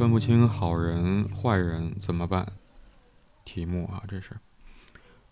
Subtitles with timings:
[0.00, 2.54] 分不清好人坏人怎么办？
[3.44, 4.30] 题目啊，这是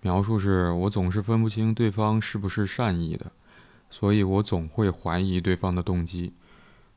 [0.03, 3.33] 描述是我总是分不清对方是不是善意的，
[3.89, 6.35] 所以我总会怀疑对方的动机，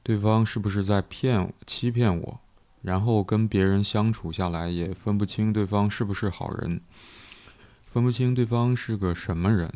[0.03, 2.41] 对方是不是在骗、欺骗我？
[2.81, 6.81] 然后跟别人相处下来，也分不清对方是不是好人，
[7.85, 9.71] 分不清对方是个什么人。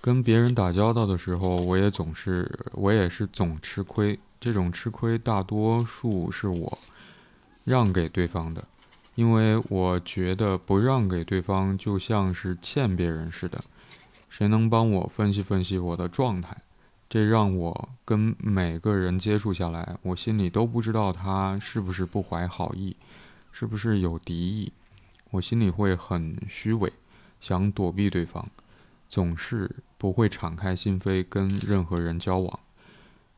[0.00, 4.18] 跟别人打交道的时候，我也总是，我也是总吃亏。
[4.38, 6.78] 这种吃亏大多数是我
[7.66, 8.64] 让给对方的，
[9.16, 13.62] 因为我觉得不让给对方就像是欠别人似的。
[14.30, 16.56] 谁能帮我分析分析我的状态？
[17.08, 22.96] 这让我跟每个人接触下来，我心里都不知道他是不是不怀好意，
[23.50, 24.72] 是不是有敌意。
[25.30, 26.92] 我心里会很虚伪，
[27.40, 28.48] 想躲避对方，
[29.08, 32.60] 总是不会敞开心扉跟任何人交往。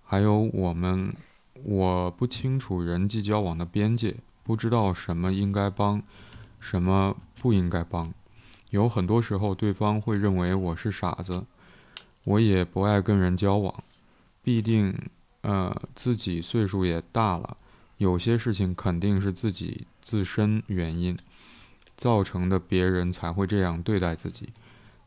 [0.04, 1.14] 还有我们，
[1.64, 6.02] 我不清楚人际交往的边界，不知道什么应该帮，
[6.60, 8.12] 什么不应该帮。
[8.70, 11.44] 有很多时候，对方会认为我是傻子。
[12.24, 13.82] 我也不爱跟人交往，
[14.42, 14.94] 必定，
[15.40, 17.56] 呃，自己岁数也大了，
[17.96, 21.16] 有些事情肯定是自己自身原因
[21.96, 24.50] 造成的，别人才会这样对待自己。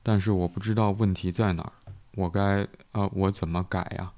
[0.01, 1.73] 但是我不知道问题在哪儿，
[2.15, 4.11] 我该，呃，我怎么改呀？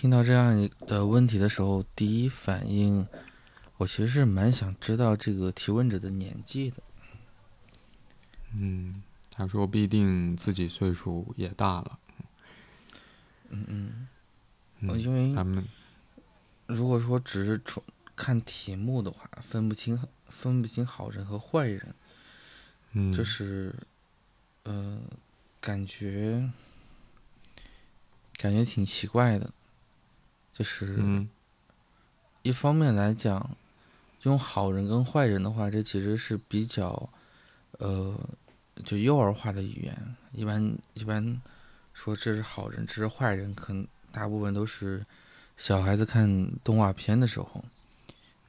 [0.00, 3.06] 听到这样的问题的时候，第一反应，
[3.76, 6.82] 我其实是蛮想知道这个提问者的年纪的。
[8.54, 11.98] 嗯，他说必定自己岁数也大了。
[13.50, 14.08] 嗯
[14.78, 15.62] 嗯，因为他们
[16.66, 17.82] 如果说只是从
[18.16, 21.94] 看题目的话，分不清分不清好人和坏人，
[22.92, 23.74] 嗯，就是，
[24.62, 24.98] 呃，
[25.60, 26.50] 感觉
[28.38, 29.52] 感觉挺奇怪的。
[30.60, 31.26] 就是，
[32.42, 33.56] 一方面来讲，
[34.24, 37.08] 用好人跟坏人的话，这其实是比较，
[37.78, 38.14] 呃，
[38.84, 40.16] 就幼儿化的语言。
[40.32, 41.40] 一般一般
[41.94, 45.02] 说这是好人，这是坏人，可能大部分都是
[45.56, 47.64] 小孩子看动画片的时候，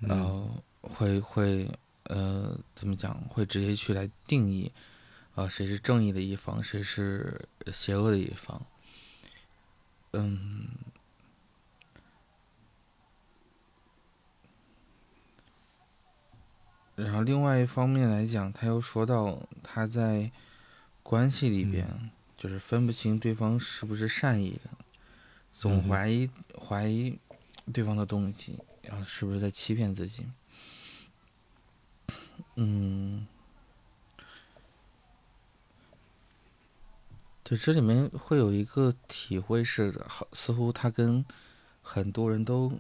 [0.02, 0.46] 呃，
[0.82, 1.72] 会会
[2.08, 3.18] 呃怎么讲？
[3.30, 4.70] 会直接去来定义，
[5.34, 7.40] 啊，谁是正义的一方，谁是
[7.72, 8.62] 邪恶的一方？
[10.12, 10.68] 嗯。
[17.04, 20.32] 然后另外一方面来讲，他又说到他在
[21.02, 24.70] 关系里边，就是分不清对方是不是善意的，
[25.52, 26.30] 总怀疑
[26.60, 27.18] 怀疑
[27.74, 30.28] 对方的动机，然后是不是在欺骗自己？
[32.56, 33.26] 嗯，
[37.44, 41.26] 对，这里面会有一个体会是，好，似乎他跟
[41.82, 42.72] 很多人都，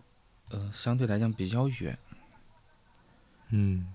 [0.49, 1.97] 呃，相对来讲比较远。
[3.49, 3.91] 嗯。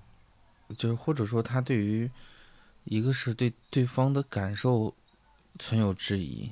[0.77, 2.11] 就是或者说他对于，
[2.85, 4.95] 一个是对对方的感受
[5.59, 6.51] 存有质疑，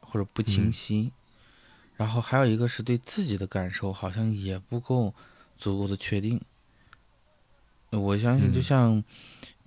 [0.00, 1.12] 或者不清晰，
[1.96, 5.14] 然后还有一个是对自己的感受好像也不够
[5.56, 6.40] 足够的确定。
[7.90, 9.02] 我相信，就像《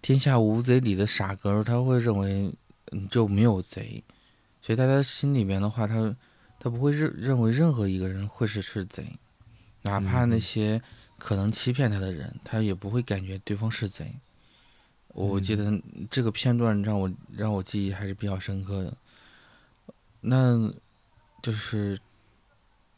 [0.01, 2.53] 天下无贼》里的傻哥，他会认为
[3.09, 4.03] 就没有贼，
[4.61, 6.15] 所以在他心里面的话，他
[6.59, 9.17] 他不会认认为任何一个人会是是贼，
[9.83, 10.81] 哪怕那些。
[11.19, 14.15] 可能欺骗他的人，他也不会感觉对方是贼。
[15.09, 18.97] 我记得这个片段让我让我记忆还是比较深刻的。
[20.21, 20.71] 那，
[21.41, 21.99] 就是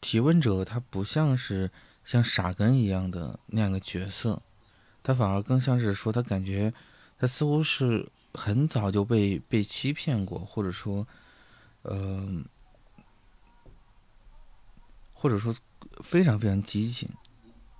[0.00, 1.70] 提问者他不像是
[2.04, 4.40] 像傻根一样的那样的角色，
[5.02, 6.72] 他反而更像是说他感觉
[7.18, 11.06] 他似乎是很早就被被欺骗过，或者说，
[11.84, 12.44] 嗯，
[15.14, 15.54] 或者说
[16.02, 17.08] 非常非常激情。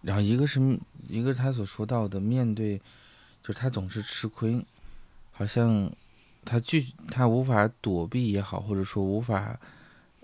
[0.03, 0.61] 然后一个是
[1.09, 2.77] 一个他所说到的面对，
[3.41, 4.67] 就是他总是吃亏，
[5.31, 5.89] 好像
[6.45, 9.57] 他拒他无法躲避也好，或者说无法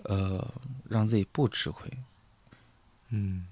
[0.03, 0.45] 呃
[0.89, 1.89] 让自己不吃亏，
[3.09, 3.47] 嗯。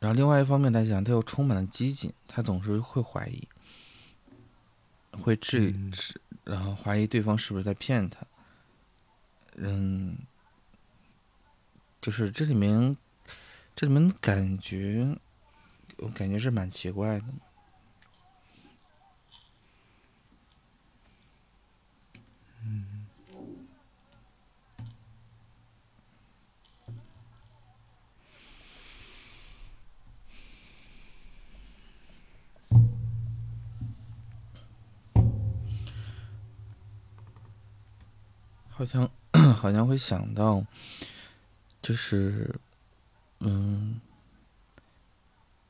[0.00, 3.46] 然后另外一方面来讲，他又充满了激进，他总是会怀疑，
[5.22, 5.92] 会质疑，
[6.42, 8.26] 然后怀疑对方是不是在骗他，
[9.54, 10.16] 嗯，
[12.00, 12.96] 就是这里面
[13.76, 15.16] 这里面感觉。
[16.00, 17.24] 我感觉是蛮奇怪的。
[22.64, 23.00] 嗯。
[38.70, 39.10] 好像
[39.54, 40.64] 好像会想到
[41.82, 42.58] 就是
[43.40, 44.00] 嗯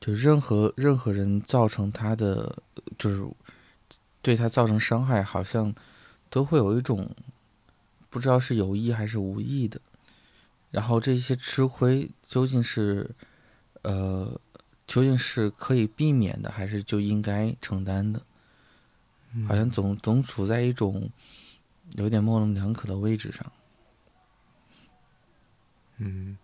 [0.01, 2.53] 就任何任何人造成他的，
[2.97, 3.23] 就是
[4.21, 5.73] 对他造成伤害，好像
[6.27, 7.09] 都会有一种
[8.09, 9.79] 不知道是有意还是无意的。
[10.71, 13.11] 然后这些吃亏究竟是
[13.83, 14.39] 呃
[14.87, 18.21] 究竟是可以避免的，还是就应该承担的？
[19.47, 21.09] 好像总总处在一种
[21.93, 23.51] 有点模棱两可的位置上。
[25.97, 26.37] 嗯。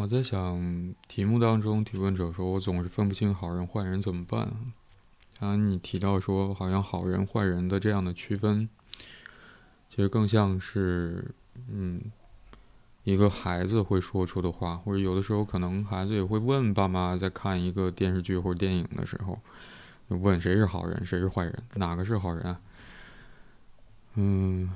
[0.00, 4.48] 我在想，题目当中提问者说：“我总是分不清好人坏人怎么办？”
[5.40, 8.68] 然后你提到说，好像好人坏人的这样的区分，
[9.90, 11.34] 其实更像是，
[11.68, 12.00] 嗯，
[13.02, 19.40] 一个孩子会说出的话，或者有的时候可能孩子也会问爸妈，在看一个电视剧或者电影的时候，
[20.06, 22.56] 问谁是好人，谁是坏人，哪个是好人？
[24.14, 24.72] 嗯，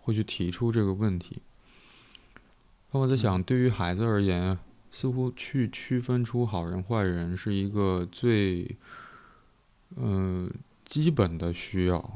[0.00, 1.42] 会去提出这个问题。
[2.90, 4.58] 那我在想，对于孩子而言，
[4.90, 8.76] 似乎去区分出好人坏人是一个最，
[9.96, 10.50] 嗯，
[10.86, 12.10] 基本的需要。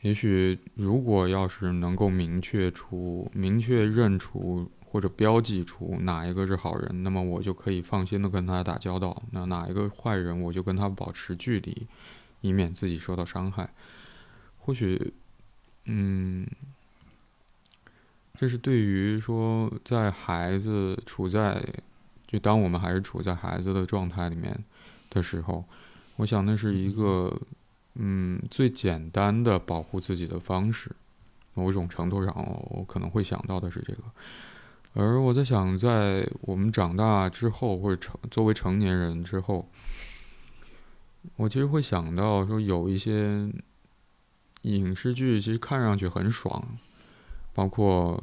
[0.00, 11.86] 也许，如果要是能够明确出、明确认出或者标记出哪一个是好人，那么我就可以放心的跟他打交道；那哪一个坏人，我就跟他保持距离，
[12.40, 13.70] 以免自己受到伤害。
[14.58, 15.12] 或许，
[15.84, 16.44] 嗯。
[18.38, 21.60] 这是对于说，在孩子处在，
[22.24, 24.56] 就当我们还是处在孩子的状态里面
[25.10, 25.64] 的时候，
[26.14, 27.36] 我想那是一个，
[27.94, 30.92] 嗯，最简单的保护自己的方式。
[31.54, 32.32] 某种程度上，
[32.70, 34.04] 我可能会想到的是这个。
[34.94, 39.68] 而我在想，在我们长大之后，或者成作为成年人之后，
[41.34, 43.50] 我其实会想到说，有一些
[44.62, 46.78] 影视剧其实看上去很爽。
[47.58, 48.16] 包括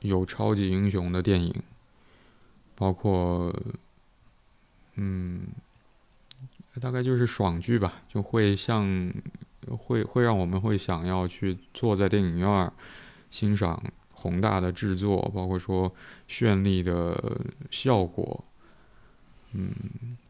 [0.00, 1.54] 有超级英雄的电影，
[2.74, 3.54] 包括
[4.96, 5.42] 嗯，
[6.80, 9.08] 大概就是爽剧吧，就会像
[9.68, 12.72] 会会让我们会想要去坐在电影院
[13.30, 13.80] 欣赏
[14.10, 15.94] 宏大的制作，包括说
[16.28, 18.44] 绚丽的效果，
[19.52, 19.70] 嗯，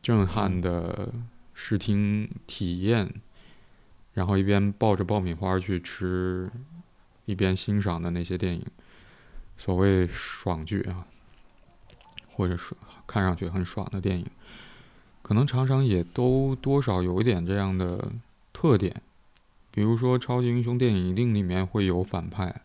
[0.03, 1.11] 震撼的
[1.55, 3.11] 视听体验，
[4.13, 6.51] 然后一边抱着爆米花去吃。
[7.31, 8.67] 一边欣赏的那些电影，
[9.57, 11.07] 所谓爽剧啊，
[12.33, 14.27] 或者说看上去很爽的电影，
[15.23, 18.13] 可能常常也都多少有一点这样的
[18.53, 19.01] 特点。
[19.71, 22.63] 比如说，超级英雄电影一定里面会有反派，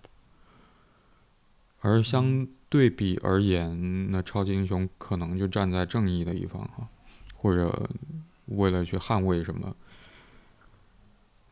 [1.82, 6.88] 而相对比而言，那超级英雄可能就站在正义的一方哈，
[7.36, 7.88] 或者
[8.48, 9.76] 为了去捍卫什么，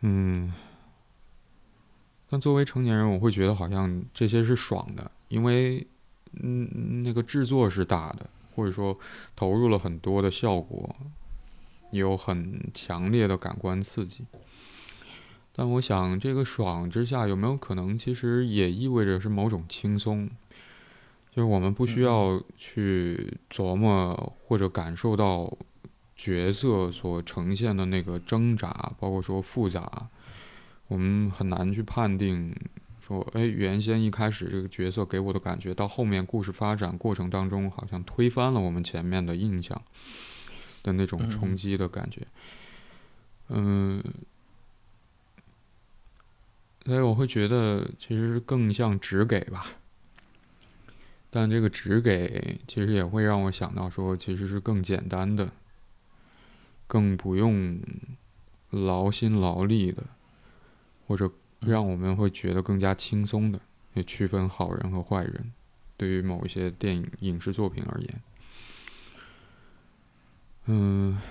[0.01, 0.51] 嗯。
[2.34, 5.86] 但作为成年人，我会觉得好像这些是爽的，因为，
[6.42, 8.98] 嗯，那个制作是大的，或者说
[9.36, 10.96] 投入了很多的效果，
[11.92, 14.25] 有很强烈的感官刺激。
[15.56, 20.28] 但我想，这个爽之下有没有可能，其实也意味着是某种轻松，
[21.30, 25.56] 就是我们不需要去琢磨或者感受到
[26.16, 30.10] 角色所呈现的那个挣扎，包括说复杂。
[30.88, 32.56] 我们很难去判定，
[33.06, 39.82] 说，哎，原先一开始这个角色给我的感觉，到后面故事发展过程当中，好像推翻了我们前面的印象
[40.84, 42.28] 的那种冲击的感觉。
[43.50, 44.04] 嗯，
[46.86, 49.68] 所以我会觉得，其实更像只给吧。
[51.30, 55.52] 但这个只给，其实也会让我想到，说，其实是更简单的，
[56.86, 57.80] 更不用
[58.70, 60.04] 劳心劳力的。
[61.13, 63.62] 或者让我们会觉得更加轻松的，
[63.93, 65.53] 去区分好人和坏人，
[65.96, 68.22] 对于某一些电影影视作品而言，
[70.65, 71.22] 嗯，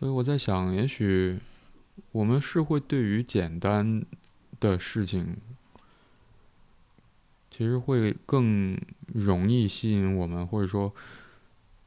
[0.00, 1.38] 所以我在想，也许
[2.10, 4.04] 我们是会对于简单
[4.58, 5.36] 的事情，
[7.52, 8.76] 其实会更
[9.14, 10.92] 容易吸引我们，或者说，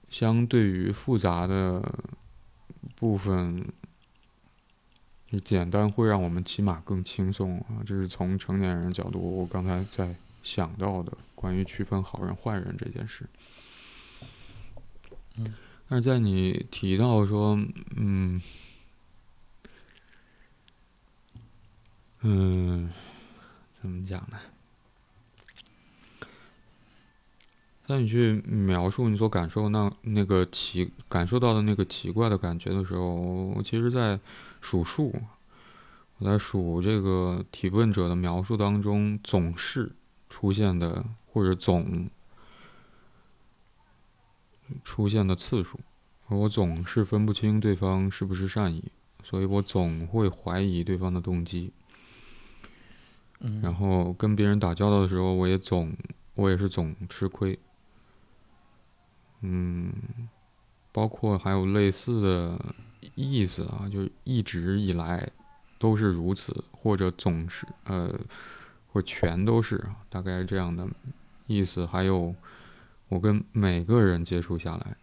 [0.09, 1.93] 相对于复杂的
[2.95, 3.65] 部分，
[5.31, 7.79] 就简单会让我们起码更轻松啊。
[7.85, 13.25] 这是从成年人角度，我刚才在想到的关于区分好人坏人这件事。
[15.37, 15.55] 嗯，
[15.87, 17.57] 但是在你提到说，
[17.95, 18.41] 嗯，
[22.19, 22.91] 嗯，
[23.73, 24.37] 怎么讲呢？
[27.91, 33.15] 在你去描述你所感受那那个奇感受到的那个奇怪的感觉的时候，
[33.55, 34.19] 我其实，在
[34.61, 35.13] 数数，
[36.17, 39.91] 我在数这个提问者的描述当中总是
[40.29, 42.09] 出现的或者总。
[44.85, 45.77] 出现的次数，
[46.29, 48.81] 我总是分不清对方是不是善意，
[49.21, 51.73] 所以我总会怀疑对方的动机。
[53.41, 55.91] 嗯，然后跟别人打交道的时候，我也总，
[56.35, 57.59] 我也是总吃亏。
[59.41, 59.93] 嗯，
[60.91, 62.75] 包括还有类似的
[63.15, 65.29] 意思啊，就一直以来
[65.77, 68.19] 都是如此，或者总是呃，
[68.91, 70.87] 或全都是，大概这样的
[71.47, 71.85] 意思。
[71.85, 72.33] 还有。
[73.11, 74.95] 我跟每个人接触下来，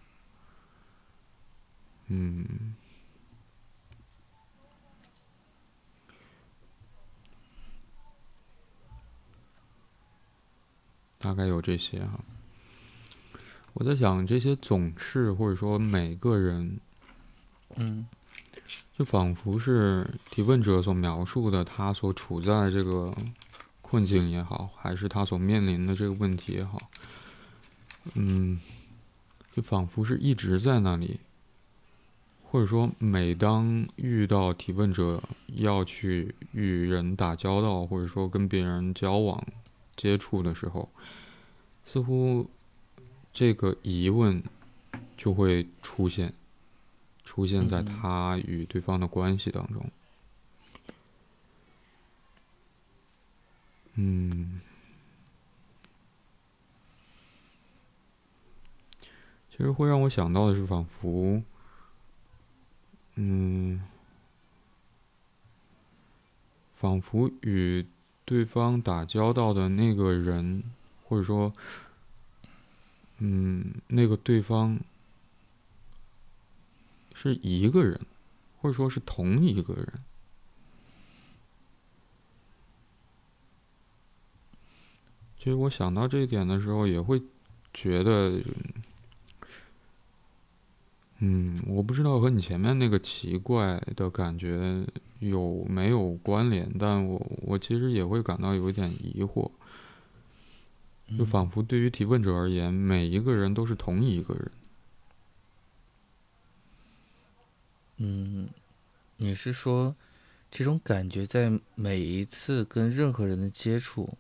[2.07, 2.75] 嗯，
[11.18, 12.18] 大概有这些哈。
[13.78, 16.80] 我在想，这些总是或者说每个人，
[17.76, 18.04] 嗯，
[18.99, 23.16] 就仿佛是提问者所描述的，他所处在这个
[23.80, 26.90] 困境也好，还是他所面临的这个问题也好。
[28.14, 28.61] 嗯，
[29.54, 31.20] 就仿佛是一直在那里，
[32.42, 35.23] 或者说，每当遇到提问者
[35.54, 39.40] 要去与人打交道，或者说跟别人交往、
[39.94, 40.90] 接触的时候，
[41.85, 42.50] 似乎
[43.38, 44.42] 这个疑问
[45.16, 46.35] 就会出现，
[47.25, 49.88] 出现在他与对方的关系当中。
[53.95, 54.61] 嗯。
[59.52, 61.40] 其实会让我想到的是，仿佛，
[63.14, 63.80] 嗯，
[66.75, 67.87] 仿佛与
[68.25, 70.64] 对方打交道的那个人，
[71.04, 71.52] 或者说，
[73.19, 74.79] 嗯，那个对方
[77.15, 78.01] 是一个人，
[78.61, 79.93] 或者说是同一个人。
[85.37, 87.23] 其实我想到这一点的时候，也会
[87.73, 88.41] 觉得。
[91.21, 94.87] 嗯，我不知道和你前面那个奇怪的感觉
[95.19, 99.51] 有没有关联，但我我其实也会感到有一点疑惑，
[101.17, 104.50] 就仿佛对于提问者而言，每一个人都是同一个人。
[107.99, 108.49] 嗯，
[109.17, 109.95] 你是说
[110.50, 114.19] 这种感觉在每一次跟任何人的接触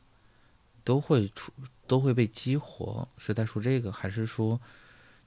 [0.84, 1.52] 都会出
[1.86, 3.08] 都会被激活？
[3.18, 4.60] 是在说这个，还是说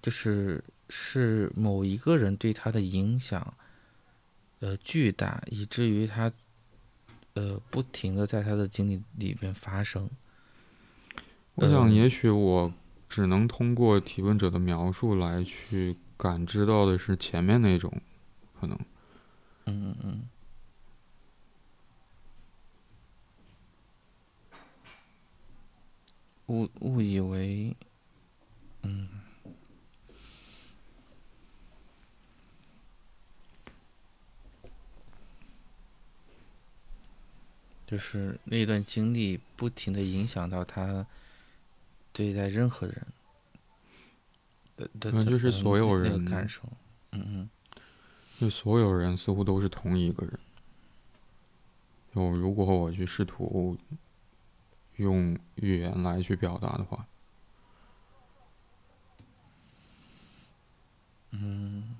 [0.01, 0.63] 就是？
[0.93, 3.53] 是某一个人对他的影响，
[4.59, 6.29] 呃，巨大，以至于他，
[7.33, 10.09] 呃，不停的在他的经历里边发生。
[11.55, 12.73] 我想，也许我
[13.07, 17.91] 只能通过提问者的描述来去感知到的是前面那种
[18.59, 18.77] 可能。
[19.65, 20.29] 嗯嗯嗯。
[26.47, 27.75] 误误以为，
[28.83, 29.07] 嗯。
[37.85, 41.05] 就是那段经历不停的影响到他
[42.13, 43.07] 对待任何人
[44.75, 46.61] 的的就是所有人感受，
[47.11, 47.49] 嗯嗯，
[48.39, 50.39] 就所有人似乎都是同一个人。
[52.13, 53.77] 就如果我去试图
[54.97, 57.07] 用语言来去表达的话，
[61.31, 61.95] 嗯。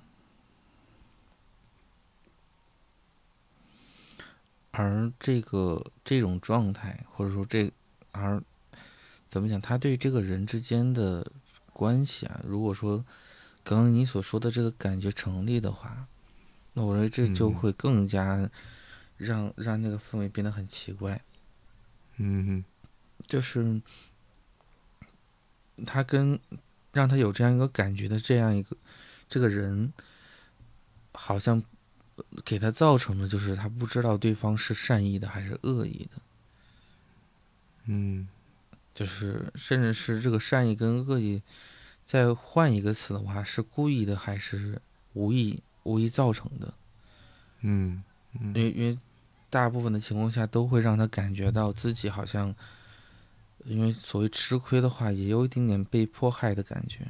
[4.74, 7.70] 而这个这种状态，或者说这，
[8.10, 8.42] 而
[9.32, 9.58] 怎么讲？
[9.58, 11.26] 他对这个人之间的
[11.72, 13.02] 关系啊，如果说
[13.64, 16.06] 刚刚你所说的这个感觉成立的话，
[16.74, 18.50] 那我认为这就会更加
[19.16, 21.18] 让让那个氛围变得很奇怪。
[22.18, 22.62] 嗯，
[23.26, 23.80] 就是
[25.86, 26.38] 他跟
[26.92, 28.76] 让他有这样一个感觉的这样一个
[29.30, 29.94] 这个人，
[31.14, 31.62] 好像
[32.44, 36.20] 给他造成的就是他不知道对方是善意的还是恶意的。
[37.86, 38.28] 嗯
[38.94, 41.42] 就是甚至是这个善意跟恶意，
[42.04, 44.80] 再换一个词的话，是故意的还是
[45.14, 46.74] 无意无意造成的？
[47.60, 48.02] 嗯
[48.34, 48.98] 嗯因为因为
[49.48, 52.54] 大部分的情况下都会让他感觉到自己好像，
[53.64, 57.06] 因为所谓吃亏的话，也有一点点被迫害的感觉，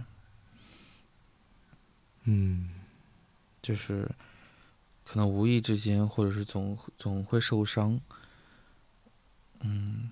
[2.25, 2.71] 嗯
[3.61, 4.11] 就是
[5.05, 8.01] 可能无意之间，或者是总总会受伤。
[9.61, 10.11] 嗯，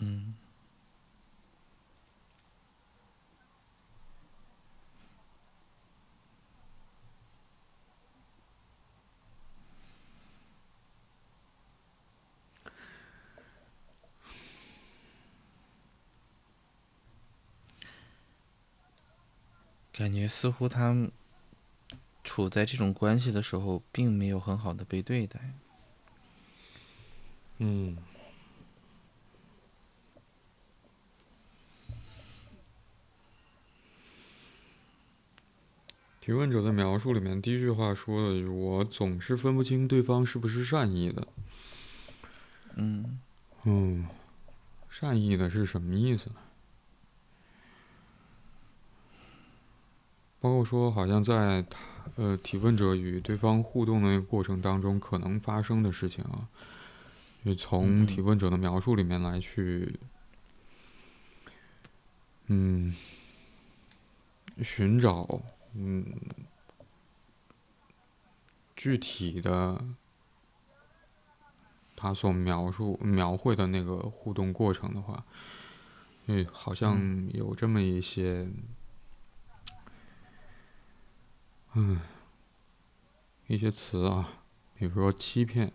[0.00, 0.34] 嗯
[19.92, 21.10] 感觉似乎他们
[22.22, 25.40] 处在这种关系的时候，并没有很好的被对待。
[27.58, 27.96] 嗯
[36.20, 41.26] 提问者的描述里面，第一句话说的就是“我总是分不清对方是不是善意的”。
[42.76, 43.18] 嗯
[43.64, 44.06] 嗯，
[44.90, 46.36] 善意的是什么意思呢？
[50.40, 51.66] 包括说，好像在
[52.14, 56.46] 呃提问者与对方互动的那个过程当中，可能发生的事情啊，
[57.44, 59.98] 就从嗯提问者的描述里面来去，
[62.46, 62.94] 嗯，
[64.62, 65.42] 寻找
[65.74, 66.04] 嗯
[68.76, 69.84] 具体的
[71.96, 75.24] 他所描述描绘的那个互动过程的话，
[76.26, 78.48] 嗯，好像有这么一些。
[81.74, 82.00] 嗯，
[83.46, 84.28] 一些词啊，
[84.74, 85.72] 比如说欺骗，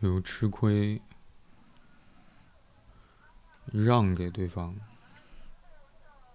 [0.00, 1.00] 比如吃亏，
[3.66, 4.74] 让给对方，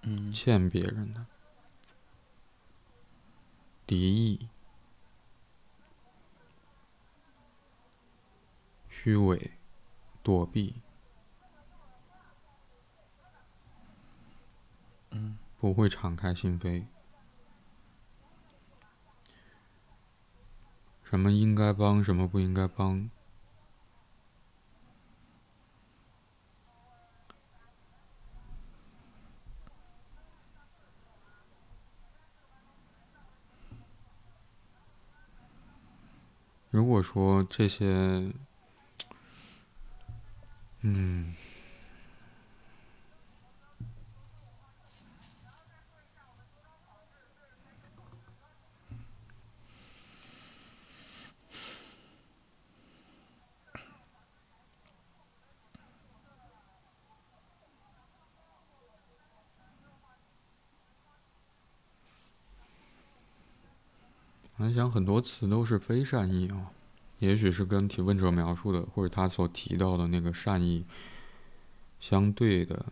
[0.03, 1.25] 嗯欠别人的，
[3.85, 4.47] 敌意，
[8.87, 9.51] 虚伪，
[10.23, 10.75] 躲避，
[15.09, 16.85] 嗯不会敞开心扉。
[21.09, 23.09] 什么应该帮，什么不应该帮。
[36.69, 38.31] 如果说这些，
[40.81, 41.33] 嗯，
[64.59, 66.69] 我在想很多词都是非善意啊，
[67.19, 70.85] 也许是跟提问者描述的或者他所提到的那个善意
[72.01, 72.87] 相对的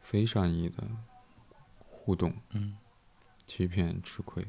[0.00, 0.84] 非善意的
[1.80, 2.76] 互动、嗯
[3.48, 4.46] 欺骗、吃亏、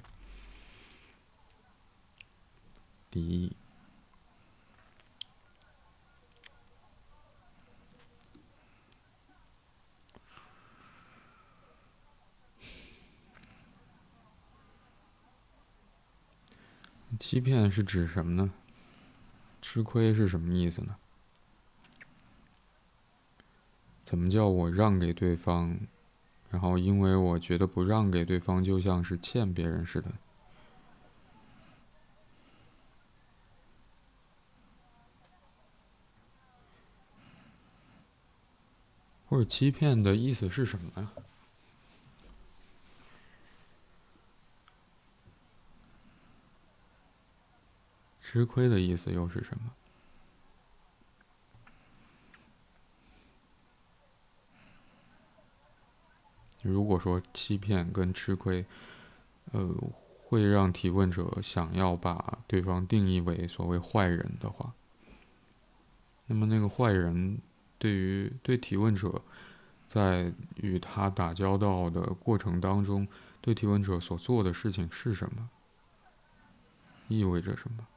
[3.10, 3.56] 敌意。
[17.20, 18.52] 欺骗是指什么呢？
[19.62, 20.96] 吃亏是什么意思呢？
[24.04, 25.80] 怎么叫我让给对方，
[26.52, 30.12] 然后因为我觉得不让给对方就像是欠别人似的？
[39.28, 41.12] 或者欺骗的意思是什么呀？
[48.36, 49.72] 吃亏的意思又是什么？
[56.62, 58.66] 如果说欺骗跟吃亏，
[59.54, 59.74] 呃，
[60.22, 64.74] 会让提问者想要把对方定义为所谓坏人的话，
[66.26, 67.40] 那么那个坏人
[67.78, 69.22] 对于对提问者
[69.88, 73.08] 在与他打交道的过程当中，
[73.40, 75.50] 对提问者所做的事情是什么？
[77.08, 77.88] 意味着什么？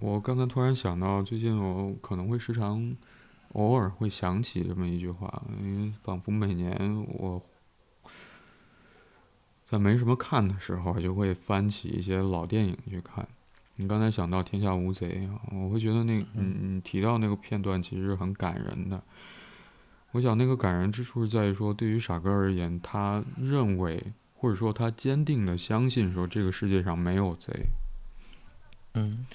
[0.00, 2.96] 我刚才突然想到，最近我可能会时常、
[3.52, 6.74] 偶尔会想起这么一句话，因为仿佛每年
[7.18, 7.42] 我
[9.66, 13.28] 在没什么看的时候，就会翻起一些老电影去看。
[13.76, 19.02] 你刚才想到《天下无贼》啊，我会觉得那嗯，你提到那个片段其实很感人的。
[20.12, 27.52] 我想那个感人之处是在于说，对于傻哥而言，他认为或者说他坚定的相信说，这个世界上没有贼。
[28.94, 29.26] 嗯。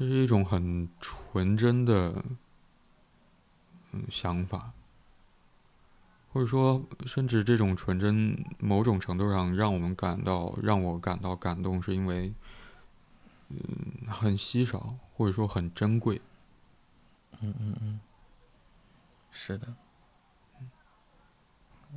[0.00, 2.24] 这是一种很纯真的
[3.92, 4.72] 嗯想法，
[6.32, 12.32] 或者说，甚至这种纯真，某种程度上让我们感到，让我感到感动，是因为
[13.50, 13.58] 嗯
[14.08, 16.22] 很稀少，或者说很珍贵。
[17.42, 18.00] 嗯嗯嗯，
[19.30, 19.74] 是的。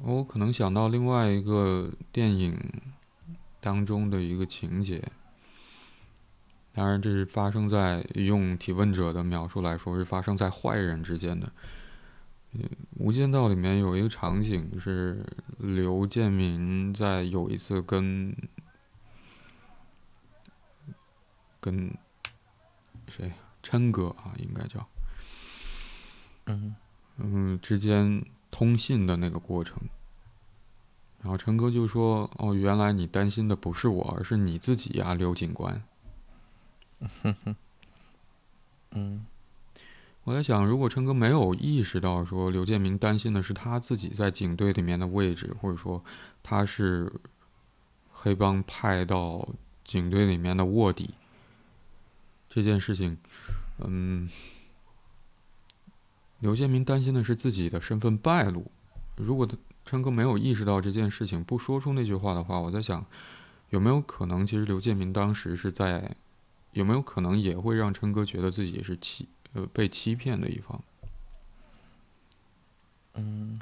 [0.01, 2.59] 我可能想到另外一个电影
[3.61, 5.09] 当中的一个情节。
[6.75, 11.51] 当然，这是发生在用提问者的描述来说，是发生在坏人之间的。
[12.53, 12.61] 嗯，
[12.97, 15.23] 《无间道》里面有一个场景是
[15.59, 18.35] 刘建民在有一次跟
[21.59, 21.95] 跟
[23.07, 23.31] 谁
[23.61, 24.87] 琛哥啊，应该叫
[26.45, 26.75] 嗯
[27.17, 29.77] 嗯之间通信的那个过程，
[31.21, 35.79] 然后琛哥就说：“哦，原来你担心的不是我，而是你自己呀，刘警官。”
[37.21, 37.55] 哼哼，
[38.91, 39.25] 嗯，
[40.23, 46.03] 我在想，如果琛哥没有意识到说刘建明担心的是他自己在警队里面的位置，或者说
[46.41, 47.11] 他是
[48.11, 49.47] 黑帮派到
[49.83, 51.13] 警队里面的卧底
[52.49, 53.17] 这件事情，
[53.79, 54.29] 嗯，
[56.39, 58.71] 刘建明担心的是自己的身份败露。
[59.17, 59.47] 如果
[59.85, 63.05] 琛哥没有意识到这件事情，不说出那句话的话，我在想，
[63.71, 66.15] 有没有可能，其实刘建明当时是在。
[66.73, 70.81] 有没有可能也会让琛哥觉得自己是欺呃被欺骗的一方？
[73.13, 73.59] 嗯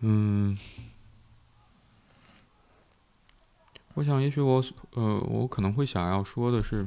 [0.00, 0.58] 嗯，
[3.94, 6.86] 我想也许我呃我可能会想要说的是，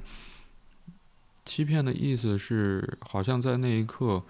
[1.44, 4.22] 欺骗的意思是好像在那一刻，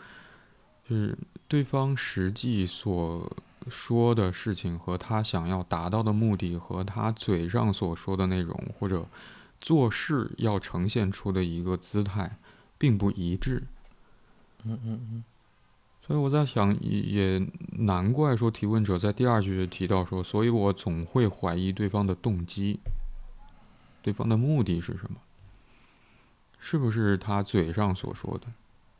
[0.87, 1.17] 就是
[1.49, 3.29] 对方实际所
[3.67, 9.05] 说的事情和他想要达到的目的和他嘴上所说的内容或者。
[9.65, 12.37] 做事要呈现出的一个姿态，
[12.77, 13.63] 并不一致。
[14.63, 15.23] 嗯嗯嗯。
[16.05, 22.79] 所以我在想，也难怪说提问者在第二句提到说，所以我总会怀疑对方的动机，
[24.03, 25.17] 对方的目的是什么？
[26.59, 28.45] 是不是他嘴上所说的，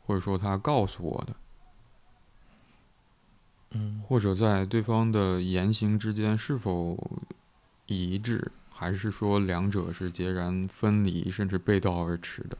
[0.04, 1.36] 或者说他告诉我的？
[3.70, 4.02] 嗯。
[4.04, 7.20] 或者在对方的言行之间是否
[7.86, 8.50] 一致？
[8.78, 12.58] 还是说两者是截然分离，甚至背道而驰的？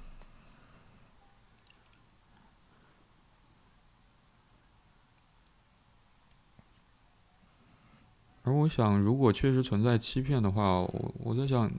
[8.44, 11.70] 而我想，如果确实存在欺骗的话，我我在想，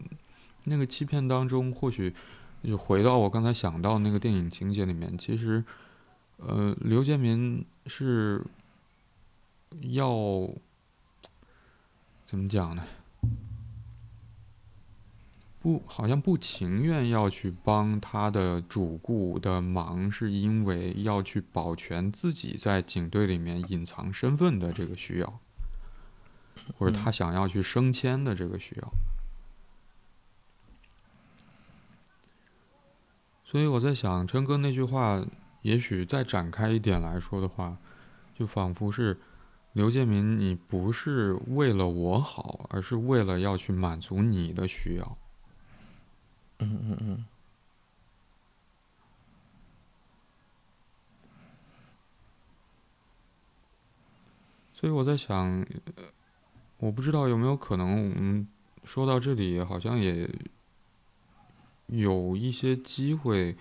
[0.65, 2.13] 那个欺骗当中，或许
[2.61, 5.63] 就回到我刚才想到那个电影情节里面，其实，
[6.35, 8.45] 呃，刘建民是
[9.81, 10.47] 要
[12.27, 12.85] 怎么讲呢？
[15.67, 25.41] 不，好像不情愿要去帮他的主顾的忙，是因为要去保全自己在警队里面隐藏身份的这个需要，
[26.77, 28.93] 或者他想要去升迁的这个需要。
[33.43, 35.21] 所以我在想，琛哥那句话，
[35.63, 37.77] 也许再展开一点来说的话，
[38.33, 39.19] 就仿佛是
[39.73, 45.17] 刘建民，你不是为了我好，而是为了要去满足你的需要。
[46.59, 47.25] 嗯嗯嗯。
[54.73, 55.65] 所以我在想，
[56.77, 58.47] 我不知道有没有可能，我们
[58.83, 60.29] 说到这里好像也
[61.87, 63.57] 有一些机会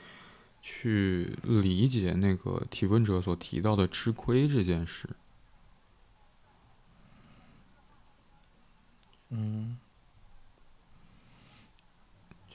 [0.61, 5.09] 去理解那个提问者所提到的吃亏这件事。
[9.31, 9.79] 嗯，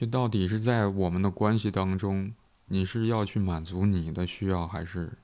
[0.02, 2.34] 这到底是在我们的关系当中，
[2.66, 5.16] 你是要去满足你的需要，还是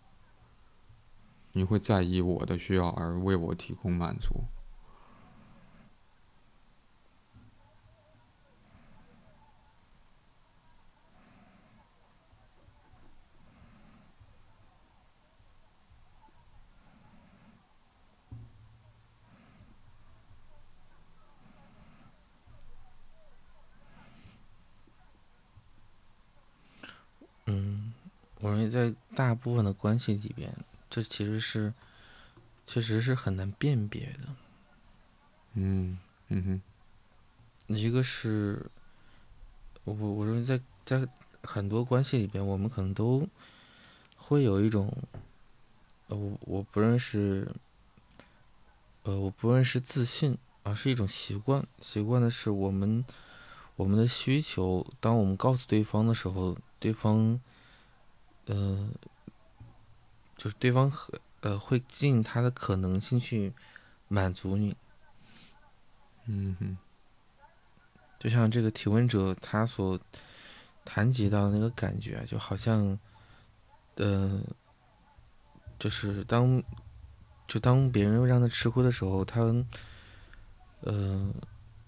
[1.50, 4.44] 你会在意我的需要而为我提供满足？
[28.40, 30.54] 我认为在大部分的关系里边，
[30.88, 31.74] 这其实是，
[32.66, 34.28] 确实是很难辨别的。
[35.54, 35.98] 嗯
[36.28, 36.44] 嗯
[37.66, 38.70] 哼，一个是，
[39.84, 41.08] 我我认为在在
[41.42, 43.26] 很多关系里边，我们可能都
[44.16, 44.96] 会有一种，
[46.06, 47.50] 呃，我我不认识，
[49.02, 51.66] 呃，我不认识自信，而是一种习惯。
[51.80, 53.04] 习惯的是我们
[53.76, 56.56] 我们的需求，当我们告诉对方的时候。
[56.80, 57.40] 对方，
[58.48, 58.88] 呃，
[60.36, 63.52] 就是对方和呃会尽他的可能性去
[64.08, 64.76] 满足你，
[66.26, 66.76] 嗯哼，
[68.18, 69.98] 就像这个提问者他所
[70.84, 72.98] 谈及到那个感觉，就好像，
[73.94, 74.40] 呃，
[75.78, 76.62] 就是当
[77.46, 79.40] 就当别人让他吃亏的时候，他，
[80.80, 81.32] 呃，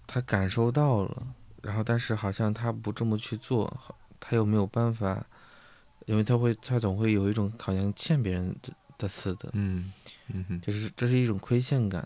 [0.07, 1.27] 他感受到了，
[1.61, 3.75] 然后但是好像他不这么去做。
[4.23, 5.25] 他又没有办法，
[6.11, 9.89] 因为他会，他总会有一种好像欠别人的的似的，嗯
[10.27, 12.05] 嗯就是这是一种亏欠感。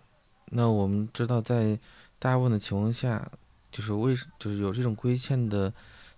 [0.51, 1.77] 那我们知道，在
[2.19, 3.27] 大部分的情况下，
[3.71, 5.73] 就是为就是有这种亏欠的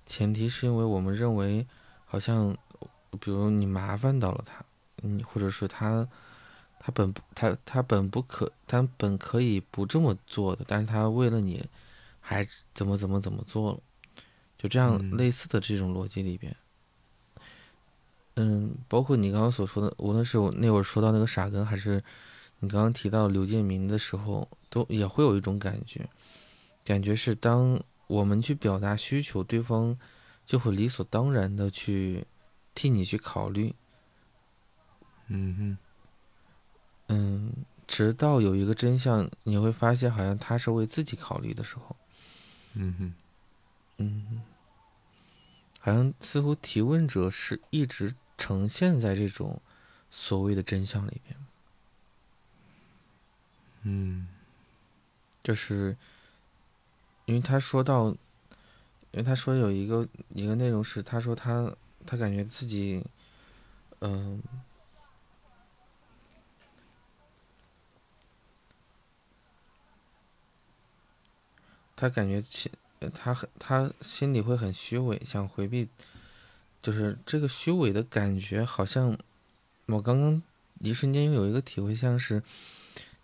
[0.05, 1.65] 前提，是因为我们认为，
[2.03, 2.53] 好像
[3.21, 4.65] 比如你麻烦到了他，
[5.03, 6.05] 嗯或者是他，
[6.79, 11.65] 他本他他本不可，他本可以不这么做的，但是他为了你，
[12.19, 13.79] 还怎么怎么怎么做了。
[14.57, 16.66] 就这样类似的这种逻辑里边，嗯，
[18.87, 22.03] 包括你刚刚所说的，无论是我那会儿说到那个傻根，还是
[22.59, 26.07] 你刚刚提到刘建明的时候，都也会有一种感觉，
[26.85, 29.97] 感觉是当我们去表达需求，对方
[30.45, 32.25] 就会理所当然的去
[32.75, 33.73] 替你去考虑，
[35.27, 35.77] 嗯哼，
[37.07, 37.53] 嗯，
[37.87, 41.95] 直到有一个真相，你会发现好像他是为自己考虑的时候，
[42.73, 43.13] 嗯哼。
[43.99, 44.43] 嗯，
[45.79, 49.61] 好像似乎提问者是一直呈现在这种
[50.09, 51.37] 所谓的真相里边。
[53.83, 54.27] 嗯，
[55.43, 55.97] 就是
[57.25, 58.17] 因为他说到，因
[59.13, 63.05] 为他说有一个一个内容是，他说他他感觉自己，
[63.99, 64.41] 嗯，
[71.95, 72.71] 他感觉其。
[73.13, 75.87] 他很，他心里会很虚伪，想回避，
[76.81, 79.17] 就是这个虚伪的感觉，好像
[79.87, 80.41] 我刚刚
[80.79, 82.41] 一瞬间又有一个体会，像是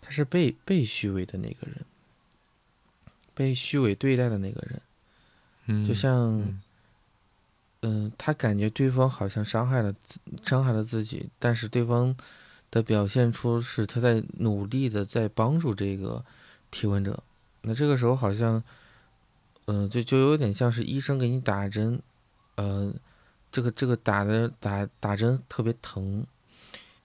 [0.00, 1.84] 他是被被虚伪的那个人，
[3.34, 4.82] 被虚伪对待的那个人，
[5.66, 6.60] 嗯，就像，
[7.82, 9.94] 嗯，他感觉对方好像伤害了
[10.44, 12.16] 伤害了自己，但是对方
[12.70, 16.24] 的表现出是他在努力的在帮助这个
[16.70, 17.22] 提问者，
[17.62, 18.62] 那这个时候好像。
[19.66, 21.98] 嗯，就就有点像是医生给你打针，
[22.56, 22.92] 呃，
[23.54, 26.26] 这个这个打的打打针特别疼，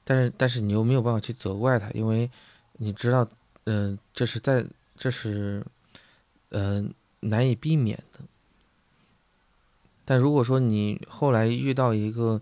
[0.04, 2.28] 但是但是你又没有办法去责怪他，因为
[2.74, 3.30] 你知道，
[3.66, 4.66] 嗯，这是在
[4.98, 5.64] 这是，
[6.50, 8.20] 嗯，难以避免的。
[10.06, 12.42] 但如果说你后来遇到一个，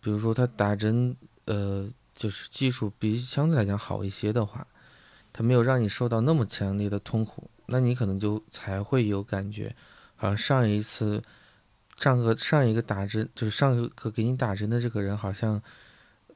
[0.00, 4.66] 比如说他打针，呃，就是技术比相对来讲好一些的话，
[5.32, 7.48] 他没有让你受到那么强烈的痛苦。
[7.66, 9.76] 那你可能就才会有感觉，
[10.16, 11.22] 好像上一次
[11.96, 15.62] 上个上一个打针，就是上一个给你打针的这个人，好像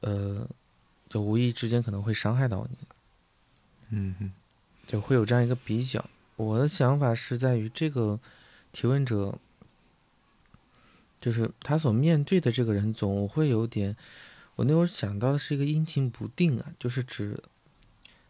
[0.01, 0.47] 呃，
[1.09, 2.77] 就无意之间可能会伤害到你，
[3.89, 4.31] 嗯哼，
[4.87, 6.03] 就会有这样一个比较。
[6.35, 8.19] 我的想法是在于这个
[8.71, 9.37] 提问者，
[11.19, 13.95] 就是他所面对的这个人，总会有点，
[14.55, 17.41] 我那会儿想到的是一个阴晴不定啊，就是指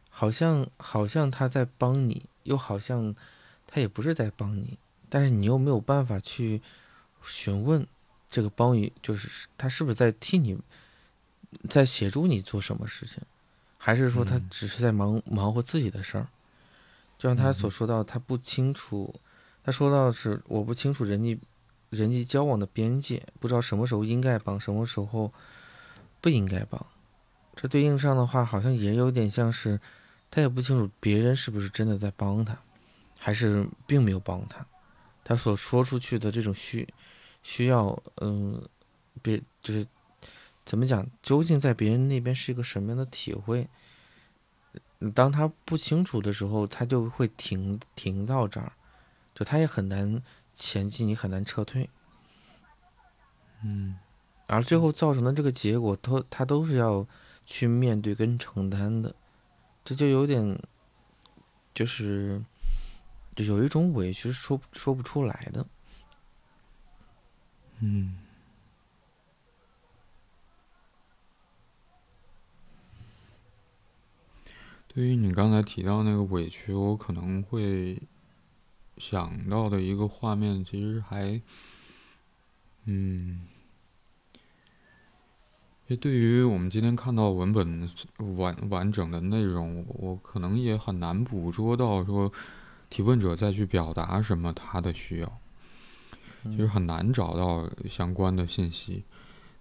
[0.10, 2.26] 好像好像他在帮你。
[2.44, 3.13] 又好像
[3.68, 6.63] 他也不是在帮你，但是你又没有办法去
[7.24, 7.86] 询问
[8.30, 10.58] 这个帮与，就是他是不是在替你，
[11.70, 13.22] 在协助你做什么事情，
[13.78, 16.28] 还是说他只是在忙忙活自己的事儿？
[17.18, 19.14] 就像他所说到，他不清楚，
[19.64, 21.40] 他说到是我不清楚人际
[21.90, 25.34] 人际交往的边界，不知道什么时候应该帮，什么时候
[26.22, 26.86] 不应该帮。
[27.56, 29.78] 这对应上的话，好像也有点像是，
[30.32, 32.58] 他也不清楚别人是不是真的在帮他，
[33.18, 34.66] 还是并没有帮他。
[35.26, 36.88] 他所说出去的这种需
[37.41, 38.62] 需要，嗯，
[39.21, 39.86] 别就是
[40.65, 43.67] 怎么讲，究竟在别人那边是一个什么样的体会？
[45.15, 48.73] 当他不清楚的时候，他就会停停到这儿，
[49.34, 50.21] 就他也很难
[50.54, 51.89] 前进，你很难撤退。
[53.63, 53.97] 嗯，
[54.47, 57.08] 而最后造成的这个结果，都他都是要
[57.45, 59.15] 去面对跟承担的，
[59.86, 60.62] 这就有点，
[61.73, 62.41] 就是
[63.36, 65.65] 就有一种委屈说说不出来的。
[67.80, 68.15] 嗯。
[74.92, 78.02] 对于你刚才提到那个委屈，我可能会
[78.98, 81.39] 想到的一个画面，其实还，
[82.86, 83.48] 嗯，
[85.88, 87.89] 也对于我们今天看到文本
[88.36, 92.34] 完完整的内容，我可能也很难捕捉到说
[92.89, 95.39] 提问者再去表达什么他的需要，
[96.43, 99.04] 其实很难找到相关的信息，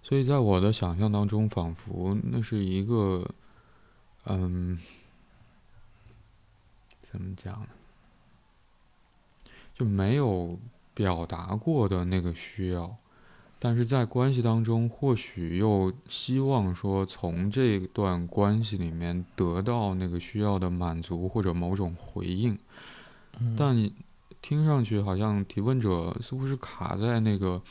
[0.03, 3.29] 所以在我的想象当中，仿佛那是一个，
[4.25, 4.79] 嗯。
[7.11, 7.67] 怎么讲呢？
[9.73, 10.59] 就没有
[10.93, 12.97] 表达过的那个需要，
[13.57, 22.55] 但是在关系当中，或许又希望说从这段关系里面得到那个需要的满足或者某种回应，
[23.57, 23.89] 但
[24.41, 27.61] 听上去好像提问者似乎是卡在那个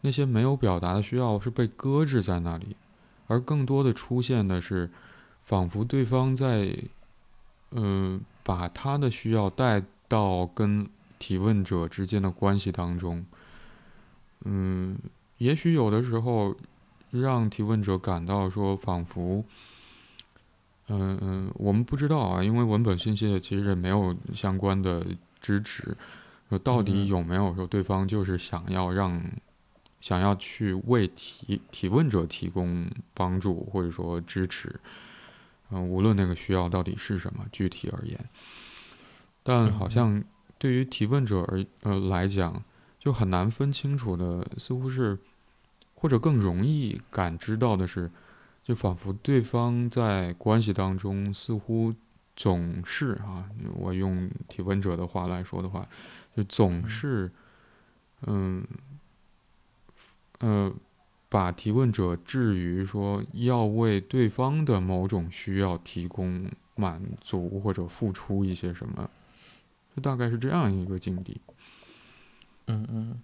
[0.00, 2.76] 那些没有表达的需要是被搁置在那里，
[3.26, 4.90] 而更多的出现的是，
[5.40, 6.76] 仿佛对方在。
[7.74, 10.86] 嗯，把他的需要带到跟
[11.18, 13.24] 提问者之间的关系当中，
[14.44, 14.98] 嗯，
[15.38, 16.54] 也许有的时候
[17.10, 19.42] 让提问者感到说，仿佛，
[20.88, 25.06] 嗯嗯，我们不知道啊，因为文本信息其实也没有相关的
[25.42, 25.94] 支持，
[26.48, 29.20] 说到底有没有说对方就是想要让，
[30.00, 34.74] 想要去为提提问者提供帮助或者说支持。
[35.70, 38.18] 嗯，无论那个需要到底是什么，具体而言，
[39.42, 40.22] 但好像
[40.58, 42.62] 对于提问者而呃来讲，
[42.98, 45.18] 就很难分清楚的，似乎是，
[45.94, 48.10] 或者更容易感知到的是，
[48.62, 51.94] 就仿佛对方在关系当中似乎
[52.36, 55.88] 总是啊，我用提问者的话来说的话，
[56.36, 57.30] 就总是，
[58.26, 58.66] 嗯，
[60.40, 60.72] 呃。
[61.28, 69.08] 把提问者置于说要为对方的某种需要提供满足或者付出一些什么，
[69.96, 71.40] 就大概是这样一个境地。
[72.66, 73.22] 嗯嗯。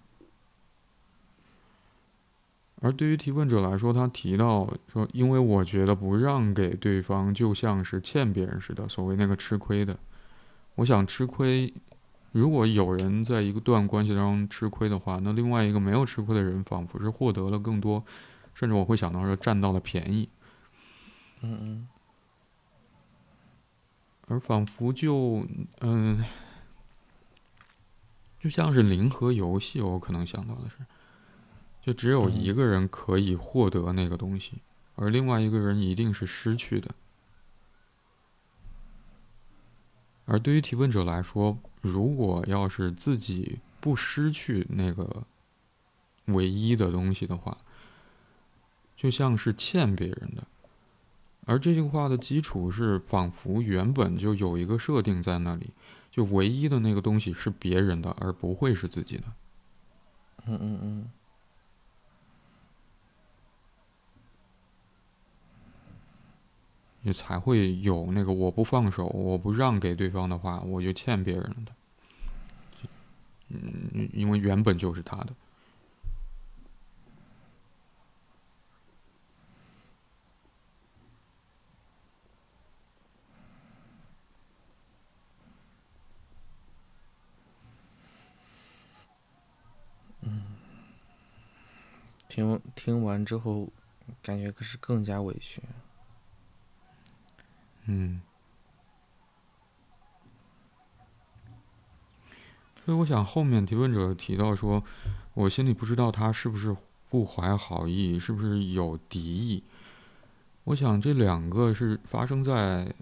[2.81, 9.99] 而对于提问者来说，他提到说：“因为我觉得不让给对方，就像是欠别人似的。”所谓那个吃亏的，
[10.75, 11.73] 我想吃亏。
[12.31, 18.03] 如果有人在一个段关系当中吃亏的话，那另外一个没有吃亏的人，仿佛是获得了更多，
[18.53, 20.29] 甚至我会想到说占到了便宜。
[21.41, 21.87] 嗯嗯。
[24.27, 25.43] 而仿佛就
[25.81, 26.23] 嗯，
[28.39, 30.75] 就像是零和游戏，我可能想到的是，
[31.89, 34.59] 就只有一个人可以获得那个东西，
[34.93, 36.93] 而另外一个人一定是失去的。
[40.25, 45.23] 而对于提问者来说，如果要是自己不失去那个
[46.25, 47.57] 唯一的东西的话，
[48.95, 50.45] 就像是欠别人的。
[51.47, 55.71] 而这句话的基础是，仿佛原本就有一个设定在那里，
[56.11, 59.23] 就唯一的那个东西是别人的，而不会是自己的。
[60.45, 61.09] 嗯嗯嗯。
[67.03, 71.71] 也才会有那个我不放手，我不让给对方的话，我就欠别人的。
[73.49, 75.33] 嗯，因为原本就是他的。
[92.27, 93.67] 听听完之后，
[94.21, 95.61] 感觉可是更加委屈。
[97.91, 98.21] 嗯，
[102.85, 104.83] 所以我想后面提问者提到说，
[105.33, 106.75] 我心里不知道他是不是
[107.09, 109.63] 不怀好意，是不是有敌意。
[110.65, 112.93] 我想这两个是发生在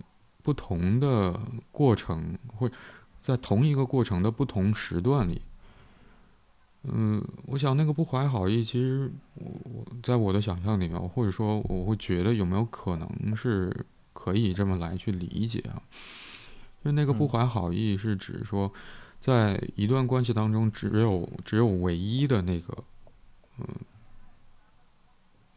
[0.42, 1.38] 不同的
[1.70, 2.72] 过程，或
[3.22, 5.42] 在同一个过程的不同时段里。
[6.84, 13.86] 嗯，我想那个不怀好意，其实我我在我的想象里面，或者说我会觉得有没有可能是
[14.28, 15.82] 可以这么来去理解啊？
[16.84, 18.74] 就那个不怀好意是指说，
[19.22, 22.84] 在一段关系当中，只有只有唯一的那个，
[23.60, 23.68] 嗯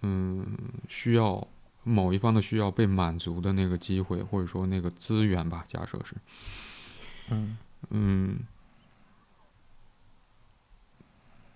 [0.02, 0.46] 嗯，
[0.88, 1.44] 需要
[1.82, 6.14] 某一方的需要被满足的那个机会，或者说那个资源吧，假设是，
[7.30, 7.58] 嗯
[7.90, 8.38] 嗯。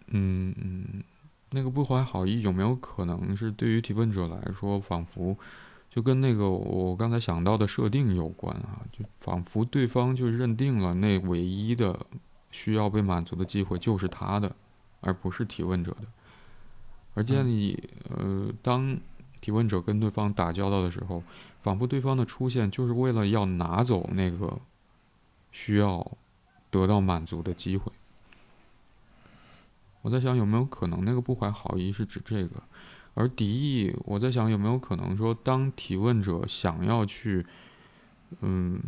[0.09, 1.03] 嗯嗯，
[1.51, 5.37] 那个不怀好意有没有可能是对于提问者来说，仿佛
[5.95, 8.83] 就跟那个我刚才想到的设定有关啊？
[8.91, 11.97] 就仿佛对方就认定了那唯一的
[12.51, 14.57] 需要被满足的机会就是他的，
[15.03, 16.07] 而不是提问者的。
[17.15, 17.81] 而建议，
[18.11, 18.99] 呃，当
[19.41, 21.23] 提问者跟对方打交道的时候，
[21.63, 24.59] 仿佛对方的出现就是为了要拿走那个
[25.53, 26.05] 需要
[26.73, 27.93] 得到满足的机会。
[30.03, 32.61] 我在想有没有可能那个不怀好意是指这个，
[33.15, 37.47] 而敌意，我在想有没有可能说，当提问者想要去，
[38.41, 38.81] 嗯，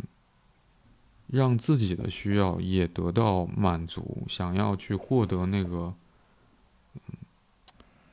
[1.27, 5.93] 让自己的需要也得到满足，想要去获得那个，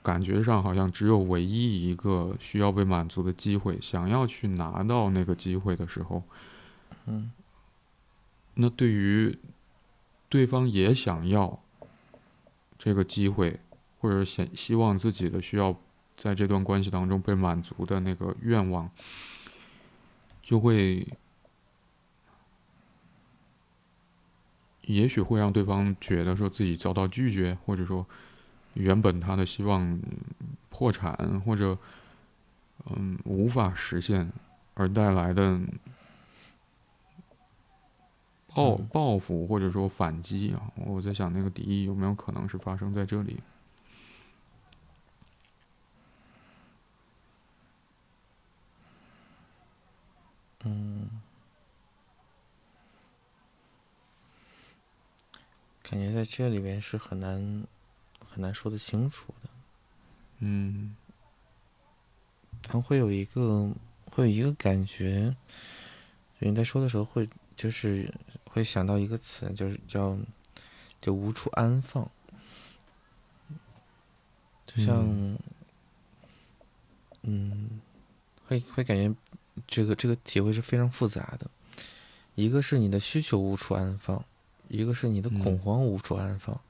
[0.02, 6.22] 感觉上好像只有唯一一个需要被满足的机会，想要去拿到那个机会的时候，
[7.06, 7.32] 嗯，
[8.54, 9.38] 那对于
[10.28, 11.60] 对方也想要。
[12.76, 13.60] 这个机会，
[13.98, 15.74] 或者想希望自己的需要
[16.16, 18.90] 在这段关系当中被满足的那个愿望，
[20.42, 21.06] 就会，
[24.82, 28.06] 也许会让对方觉得说自己遭到拒绝，或者说
[28.74, 30.00] 原本他的希望
[30.70, 31.76] 破产或者
[32.90, 34.32] 嗯无法实现
[34.74, 35.60] 而带来的。
[38.56, 43.40] 报报复或者说反击啊，我在想那个敌意有没有可能是发生在这里？
[50.64, 51.10] 嗯，
[55.82, 57.66] 感觉在这里边是很难
[58.26, 59.48] 很难说得清楚的。
[60.38, 60.96] 嗯，
[62.62, 63.70] 他会有一个
[64.10, 65.36] 会有一个感觉，
[66.40, 68.12] 就你在说的时候会就是。
[68.54, 70.16] 会想到一个词，就是叫
[71.02, 72.08] “就无处安放”，
[74.64, 75.04] 就像，
[77.22, 77.80] 嗯，
[78.46, 79.12] 会会感觉
[79.66, 81.50] 这个这个体会是非常复杂的。
[82.34, 84.24] 一个是你的需求无处安放，
[84.68, 86.60] 一个是你的恐慌无处安放，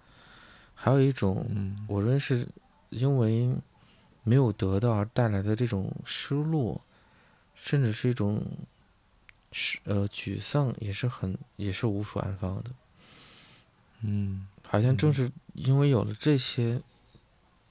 [0.75, 1.47] 还有一种，
[1.89, 2.47] 我认为是
[2.91, 3.55] 因为
[4.23, 6.81] 没有得到而带来的这种失落，
[7.55, 8.43] 甚至是一种。
[9.57, 12.71] 是呃，沮丧也是很，也是无处安放的。
[14.01, 16.83] 嗯，好像正是因为有了这些，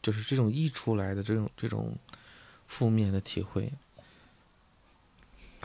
[0.01, 1.93] 就是这种溢出来的这种这种
[2.68, 3.70] 负面的体会，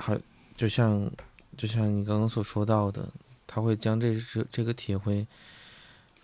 [0.00, 0.16] 好，
[0.56, 1.10] 就像
[1.56, 3.08] 就像你刚刚所说到的，
[3.46, 5.26] 他会将这这这个体会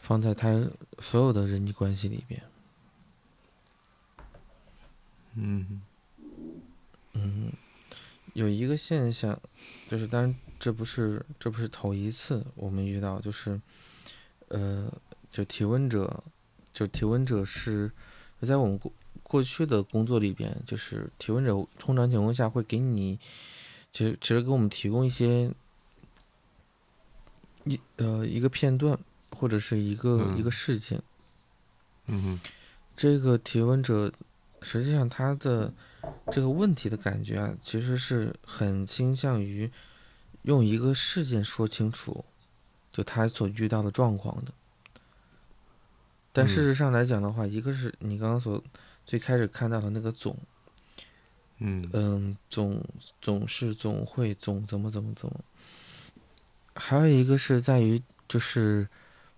[0.01, 0.71] 放在他
[1.01, 2.41] 所有的人际关系里边。
[5.35, 5.83] 嗯
[7.15, 7.53] 嗯，
[8.33, 9.39] 有一个现象。
[9.91, 13.61] 就是，当然，这不是这不是头一次我们遇到，就是，
[14.49, 14.91] 呃，
[15.29, 16.23] 就提问者，
[16.73, 17.91] 就提问者是，
[18.41, 23.19] 在我们过过去的工作里边，就是提问者通常情况下会给你，
[23.95, 25.51] 其实其实给我们提供一些
[27.65, 28.99] 一呃一个片段
[29.31, 31.03] 或者是一个一个事件，
[32.09, 32.41] 嗯哼，
[32.95, 34.13] 这个提问者
[34.61, 35.73] 实际上他的。
[36.31, 39.73] 这个问题的感觉啊，其实是很倾向于
[40.43, 42.23] 用一个事件说清楚，
[42.93, 44.53] 就他所遇到的状况的。
[46.31, 48.63] 但事实上来讲的话，一个是你刚刚所
[49.07, 50.37] 最开始看到的那个总，
[51.59, 51.89] 嗯。
[51.93, 52.83] 嗯，总
[53.21, 55.41] 总是总会总怎么怎么怎么，
[56.75, 58.89] 还有一个是在于就是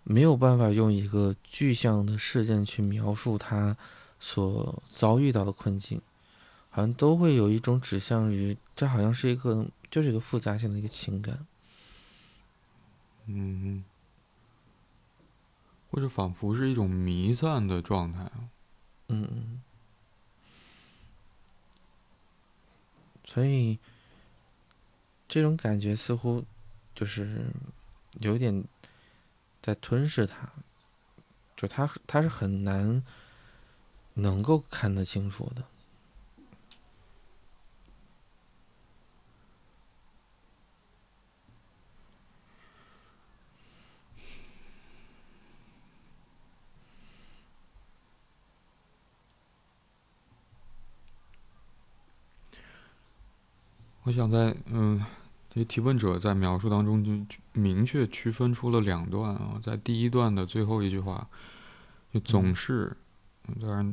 [0.02, 3.76] 没有办法用一个具象的事件去描述他
[4.18, 6.00] 所遭遇到的困境。
[6.68, 11.46] 好像都会有一种指向于，这好像是一个，就是一个复杂性的一个情感，
[13.24, 13.82] 嗯，
[15.90, 18.30] 或者仿佛是一种弥散的状态
[19.08, 19.62] 嗯嗯，
[23.36, 23.78] 所以
[25.28, 26.42] 这种感觉似乎
[26.94, 27.44] 就是
[28.20, 28.64] 有点
[29.60, 30.50] 在吞噬他，
[31.54, 33.04] 就他他是很难
[34.14, 35.62] 能够看得清楚的。
[54.06, 55.04] 我想在嗯，
[55.50, 61.26] 这提问者在描述当中就明确区分出了两段啊，在第一段的最后一句话，
[62.14, 62.96] 就总是，
[63.60, 63.92] 当然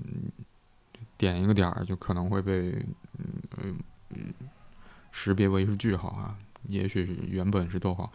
[1.17, 2.85] 点一个点儿就可能会被
[3.17, 3.75] 嗯
[4.11, 4.31] 嗯
[5.11, 6.37] 识别为是句号啊，
[6.67, 8.13] 也许是原本是逗号，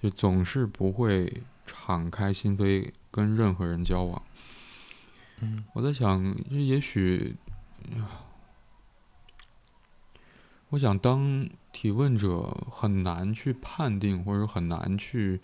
[0.00, 4.22] 就总是不会敞开心扉跟任何人交往。
[5.40, 7.34] 嗯，我在想，这也许，
[10.72, 15.40] 我想当提问者很难去判定，或者很难去，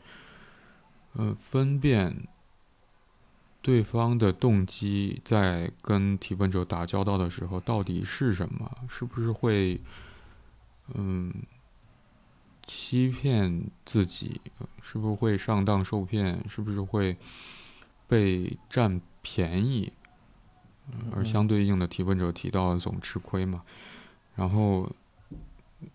[1.12, 2.26] 呃，分辨
[3.62, 8.70] 对方的动机，在跟提问者打交道的时候到底是什么？
[8.88, 9.80] 是不是会，
[10.94, 11.32] 嗯，
[12.66, 14.40] 欺骗自己？
[14.82, 16.42] 是不是会上当受骗？
[16.48, 17.16] 是不是会
[18.06, 19.00] 被占？
[19.20, 19.92] 便宜，
[21.12, 23.62] 而相对应的提问者提到总吃亏嘛，
[24.36, 24.90] 然后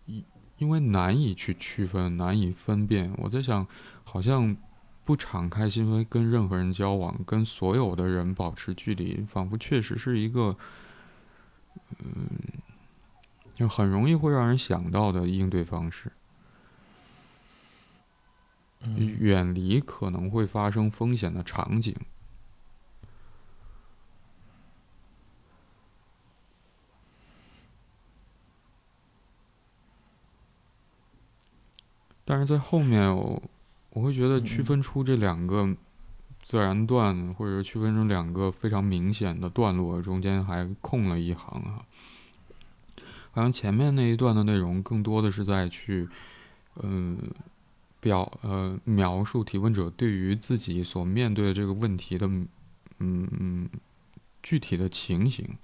[0.05, 0.23] 因
[0.57, 3.67] 因为难以去区分，难以分辨，我在想，
[4.03, 4.55] 好像
[5.03, 10.55] 不敞开心扉跟任何人交往，跟所有的人保持距离，仿佛确实是一个，
[11.99, 12.27] 嗯，
[13.55, 16.11] 就很容易会让人想到的应对方式，
[19.19, 21.93] 远离可能会发生风险的场景。
[32.26, 33.41] 但是在后面，我
[33.91, 35.76] 我会觉得区分出这两个
[36.41, 41.86] 自然段，或者区分成两个非常明显的段落，中间还空了一行啊。
[43.32, 46.07] 好像前面那一段的内容更多的是在去，
[46.82, 47.17] 嗯，
[47.99, 52.47] 表呃描述提问者对于自己所面对的这个问题的，嗯
[52.99, 53.69] 嗯
[54.43, 55.57] 具体的情形，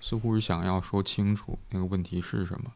[0.00, 2.72] 似乎是想要说清楚那个问题是什么。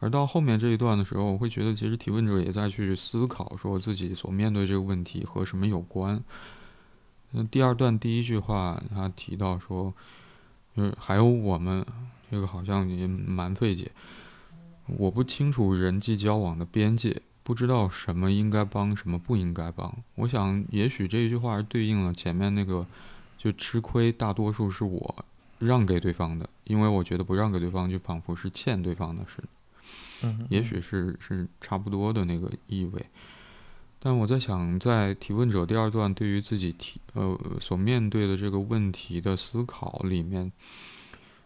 [0.00, 6.22] 而到后面这一段的时候，我会觉得其实提问者也在去思考，说自己所面对这个问题和什么有关。
[7.32, 9.92] 那第二段第一句话，他提到说，
[10.76, 11.84] 就是还有我们，
[12.30, 13.90] 这个好像也蛮费解。
[14.86, 19.94] 我不清楚人际交往的边界，不知道什么应该帮，什么不应该帮。
[20.14, 22.86] 我想，也许这一句话是对应了前面那个，
[23.36, 25.24] 就吃亏大多数是我。
[25.58, 29.48] 让给对方的，因为我觉得不让给对方，就仿佛是欠对方的似的。
[30.22, 33.06] 嗯，也许是是差不多的那个意味。
[33.98, 40.52] 但我在想，在提问者第二段对于自己提呃所面对的这个问题的思考里面，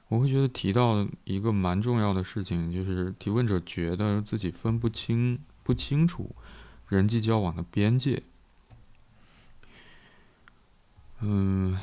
[0.09, 6.35] 我会觉得提到一个蛮重要的事情，就是提问者觉得自己分不清不清楚
[6.89, 8.23] 人际交往的边界。
[11.21, 11.79] 嗯。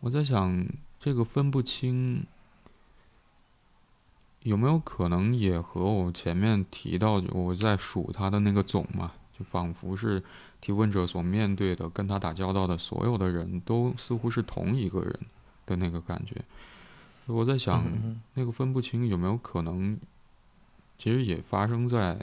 [0.00, 0.66] 我在想，
[0.98, 2.24] 这个分不清
[4.42, 10.22] 有没有可能也和我前面提到我在数他的那个总嘛，就仿佛是
[10.58, 15.20] 提问者所面对的、跟他打交道的所有的人都似乎是同一个人
[15.66, 16.34] 的那个感觉。
[17.26, 17.84] 我在想，
[18.32, 19.98] 那个分不清有没有可能，
[20.98, 22.18] 其实也发生在……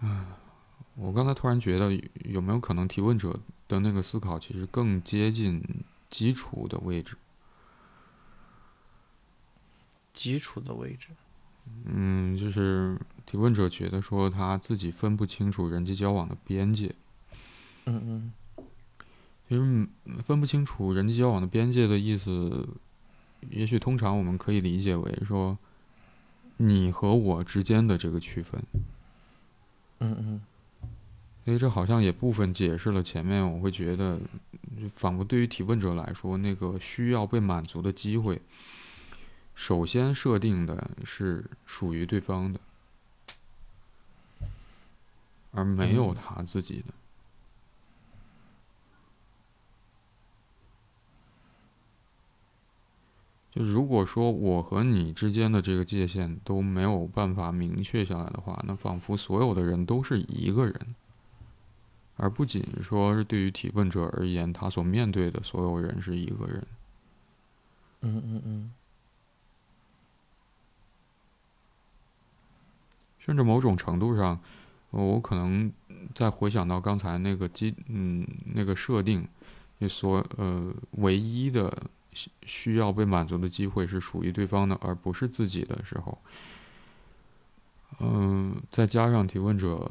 [0.00, 0.36] 啊，
[0.96, 1.90] 我刚才突然觉得
[2.24, 3.40] 有没有可能提问者？
[3.72, 5.62] 的那个思考其实更接近
[6.10, 7.16] 基础的位置，
[10.12, 11.08] 基础的位置。
[11.86, 16.94] 嗯，就是提问者觉得说他自己分不清楚人际交往的边界。
[17.86, 18.32] 嗯嗯。
[19.48, 19.88] 其实
[20.22, 22.68] 分不清楚人际交往的边界的意思，
[23.50, 25.56] 也许通常我们可以理解为说，
[26.56, 28.62] 你和我之间的这个区分。
[29.98, 30.40] 嗯嗯。
[31.44, 34.20] 所以这好像也部分解释了前面，我会觉得，
[34.94, 38.40] 仿佛对于提问者来说，那个需要被满足的机会，
[39.54, 42.60] 首先设定的是属于对方的，
[45.50, 46.94] 而没有他自己的。
[53.50, 60.94] 就如果说我和你之间的这个界限都没有办法明确下来的话，那仿佛所有的人都是一个人。
[62.22, 66.64] 而不仅说是对于提问者而言，他所面对的所有人是一个人。
[68.02, 68.72] 嗯嗯嗯。
[73.18, 74.38] 甚至某种程度上，
[74.90, 75.72] 我可能
[76.14, 79.26] 在回想到刚才那个机嗯那个设定，
[79.78, 81.76] 你所呃唯一的
[82.44, 86.16] 需要被满足的机会是属于对方的，而不是自己的时候，
[87.98, 89.90] 嗯，再加上提问者。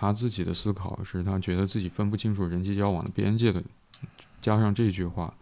[0.00, 3.62] 他自己的思考是他觉得自己分不清楚人际交往的边界的，
[4.40, 5.34] 加上这句话，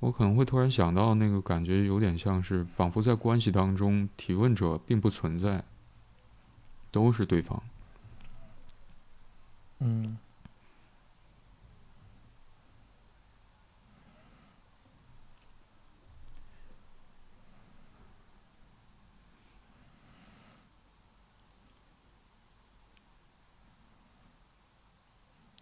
[0.00, 5.62] 我可能会突然想到那个感觉，有点像是仿佛在关系当中，提问者并不存在，
[6.90, 7.62] 都是对方。
[9.78, 10.18] 嗯。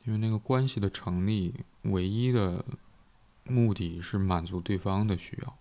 [0.07, 1.52] 因为那个关系的成立，
[1.82, 2.64] 唯一的
[3.42, 5.57] 目的是满足对方的需要，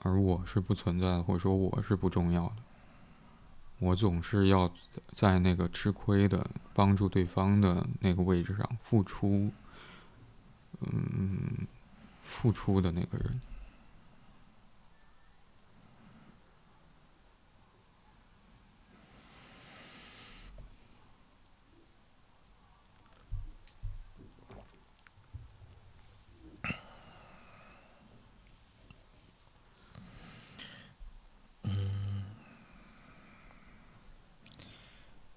[0.00, 2.56] 而我是不存在的，或者说我是不重要的。
[3.78, 4.72] 我总是要
[5.12, 9.50] 在那个吃亏的、帮助对方的那个位置上付出，
[10.80, 11.66] 嗯，
[12.24, 13.40] 付出的那个人。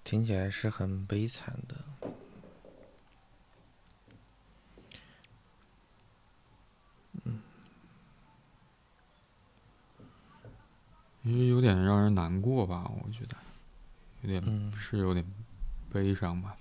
[0.06, 1.74] 听起来是很悲惨的，
[7.24, 7.40] 嗯，
[11.24, 13.36] 因为有点让人难过吧，我觉得，
[14.22, 15.26] 有点是有点
[15.92, 16.56] 悲伤吧。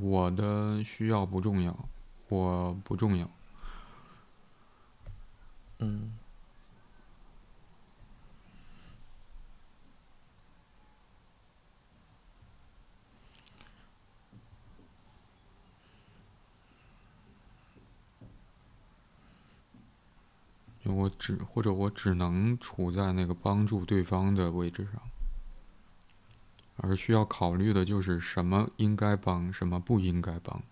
[0.00, 1.88] 我的需要不重要，
[2.28, 3.28] 我不重要。
[5.78, 6.18] 嗯。
[20.86, 25.00] 我只或者我只能处在那个帮助对方的位置上。
[26.76, 30.62] 而需要考虑的就是什么应该帮，什么不应该帮。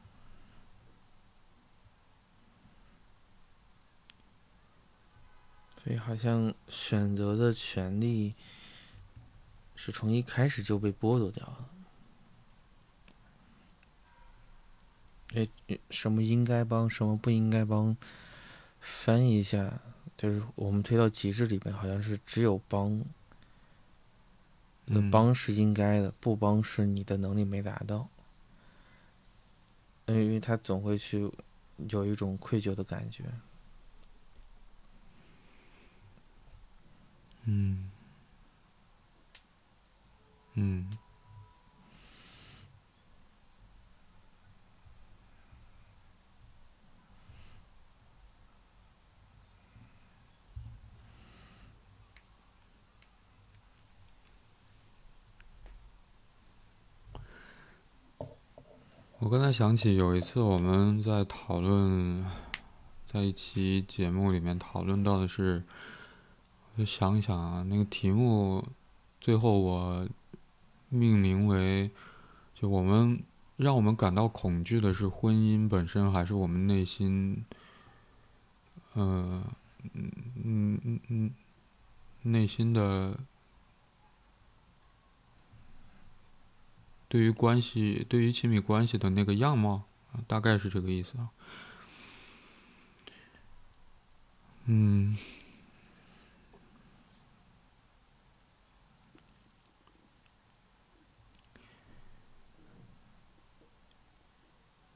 [5.83, 8.35] 所以，好像选择的权利
[9.75, 11.69] 是从一开始就被剥夺掉了。
[15.35, 15.49] 哎，
[15.91, 17.97] 什么应该帮，什么不应该帮？
[18.81, 19.81] 翻译一下，
[20.17, 23.05] 就是我们推到极致里面，好像是只有帮。
[25.11, 28.09] 帮是应该的，不帮是你的能力没达到。
[30.07, 31.31] 因为他总会去
[31.89, 33.25] 有一种愧疚的感觉。
[37.45, 37.91] 嗯，
[40.55, 40.89] 嗯。
[59.19, 62.27] 我刚才想起有一次我们在讨论，
[63.07, 65.63] 在一期节目里面讨论到的是，
[66.77, 68.67] 我想一想啊，那个题目
[69.21, 70.09] 最后我
[70.89, 71.91] 命名为，
[72.55, 73.23] 就我们
[73.57, 77.45] 让我们感到恐惧的是婚姻本身，还是我们内心，
[78.95, 79.45] 嗯
[79.95, 81.31] 嗯嗯嗯，
[82.23, 83.19] 内心的。
[87.09, 89.83] 对于关系，对于亲密关系的那个样貌，
[90.27, 91.29] 大概是这个意思啊。
[94.65, 95.19] 嗯，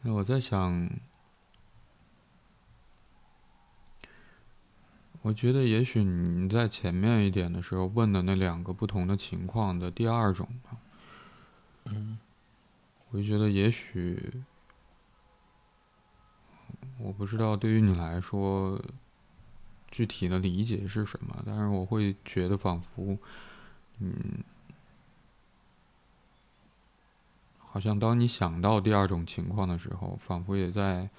[0.06, 0.88] 那我在想，
[5.22, 10.48] 我觉得也许你在前面一点的时候问的那两个不同的情况的第二种。
[11.86, 12.16] 嗯，
[13.10, 14.44] 我就觉得也许，
[17.00, 18.80] 我不知道对于你来说，
[19.90, 23.18] 具体的理解是什么，但是我会觉得仿佛，
[23.98, 24.14] 嗯，
[27.76, 31.10] 好像当你想到第二种情况的时候，仿佛也在，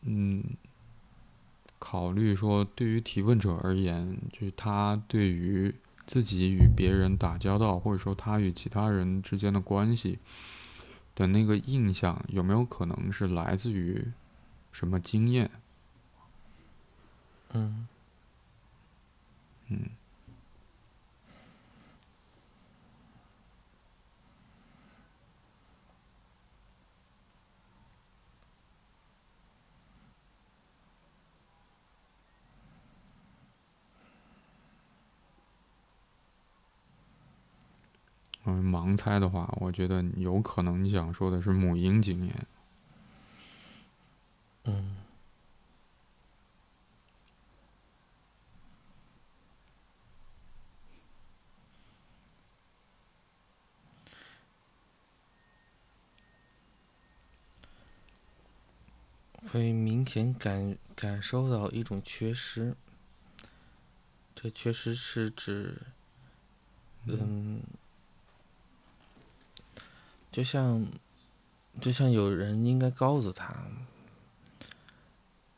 [0.00, 0.42] 嗯，
[1.78, 5.74] 考虑说，对于提问者而言，就是他对于。
[6.06, 10.18] 自己与别人打交道，或者说他与其他人之间的关系
[11.14, 14.10] 的那个印象，有没有可能是来自于
[14.72, 15.48] 什么经验？
[17.52, 17.86] 嗯，
[19.68, 19.99] 嗯。
[38.50, 42.46] 嗯盲猜的话，我觉得有可能你想说的是母婴经验。
[44.64, 44.96] 嗯。
[59.50, 62.76] 会明显感感受到一种缺失，
[64.34, 65.80] 这缺失是指，
[67.06, 67.60] 嗯，
[70.30, 70.86] 就像，
[71.80, 73.54] 就像有人应该告诉他，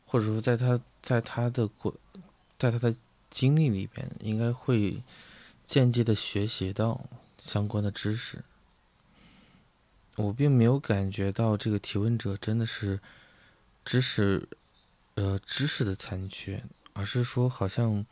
[0.05, 1.93] 或者说在他在他的过，
[2.57, 2.95] 在他的
[3.29, 5.01] 经历里边，应该会
[5.63, 7.01] 间接的学习到
[7.37, 8.43] 相关的知识。
[10.15, 12.99] 我并没有感觉到这个提问者真的是。
[13.85, 14.47] 知识，
[15.15, 16.63] 呃，知识的残缺，
[16.93, 18.05] 而是说好像，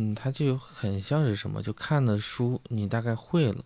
[0.00, 3.64] 嗯，他就很像是什么，就看的书，你大概会了，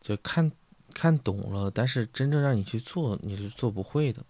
[0.00, 0.50] 就看
[0.92, 4.24] 看懂了，但是真正让你去做，你是做不会的。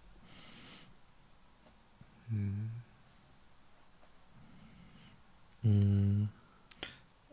[2.29, 2.71] 嗯，
[5.61, 6.29] 嗯，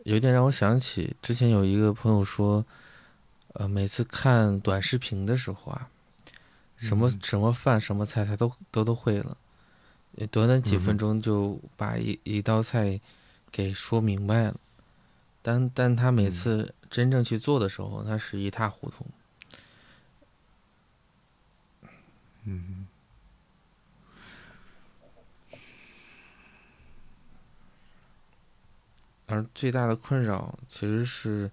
[0.05, 2.65] 有点让我想起之前有一个朋友说，
[3.53, 5.91] 呃，每次看短视频的时候啊。
[6.79, 9.37] 什么什么饭什么菜他都都都会了，
[10.31, 12.99] 短短几分钟就把一一道菜
[13.51, 14.57] 给说明白了，
[15.43, 19.07] 但但他每次真正去做的时候，他是一塌糊涂。
[22.45, 22.87] 嗯，
[29.27, 31.51] 而最大的困扰其实是，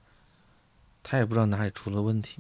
[1.04, 2.40] 他也不知道哪里出了问题。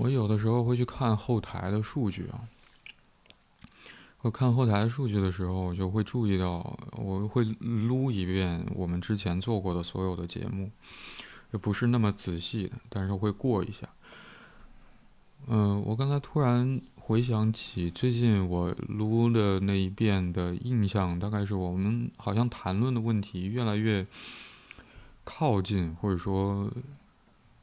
[0.00, 2.48] 我有的时候会去看后台的数据啊，
[4.22, 10.70] 我看后台数据的时候，我就会注意到，我会撸一遍我们之前做过的所有的节目，
[11.52, 13.86] 也不是那么仔细的，但是会过一下。
[15.48, 24.06] 嗯，我刚才突然回想起最近我撸的那一遍的印象，大概是我们好像谈论的问题越来越
[25.24, 26.70] 靠近，或者说。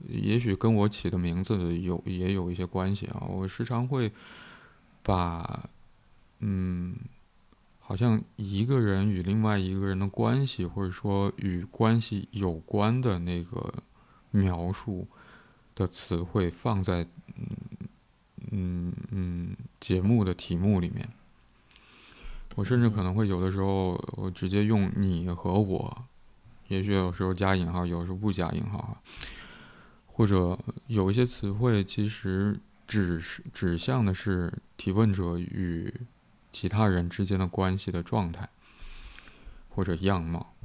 [0.07, 3.25] 也许跟我起的名字有也有一些关系啊。
[3.27, 4.11] 我时常会
[5.01, 5.69] 把，
[6.39, 6.95] 嗯，
[7.79, 13.73] 好像一个人与另外一个人的关系，或者说与关系有关的那个
[14.31, 15.07] 描述
[15.73, 17.47] 的词汇放在嗯
[18.51, 21.07] 嗯嗯节目的题目里面。
[22.55, 26.05] 我甚至可能会有的时候，我直接用你和我，
[26.69, 28.97] 也许有时候加引号，有时候不加引号。
[30.17, 30.57] 或者
[30.87, 35.93] 有一些词汇，其实指是指向的是提问者与
[36.51, 38.49] 其他人之间的关系的状态
[39.69, 40.55] 或者样貌。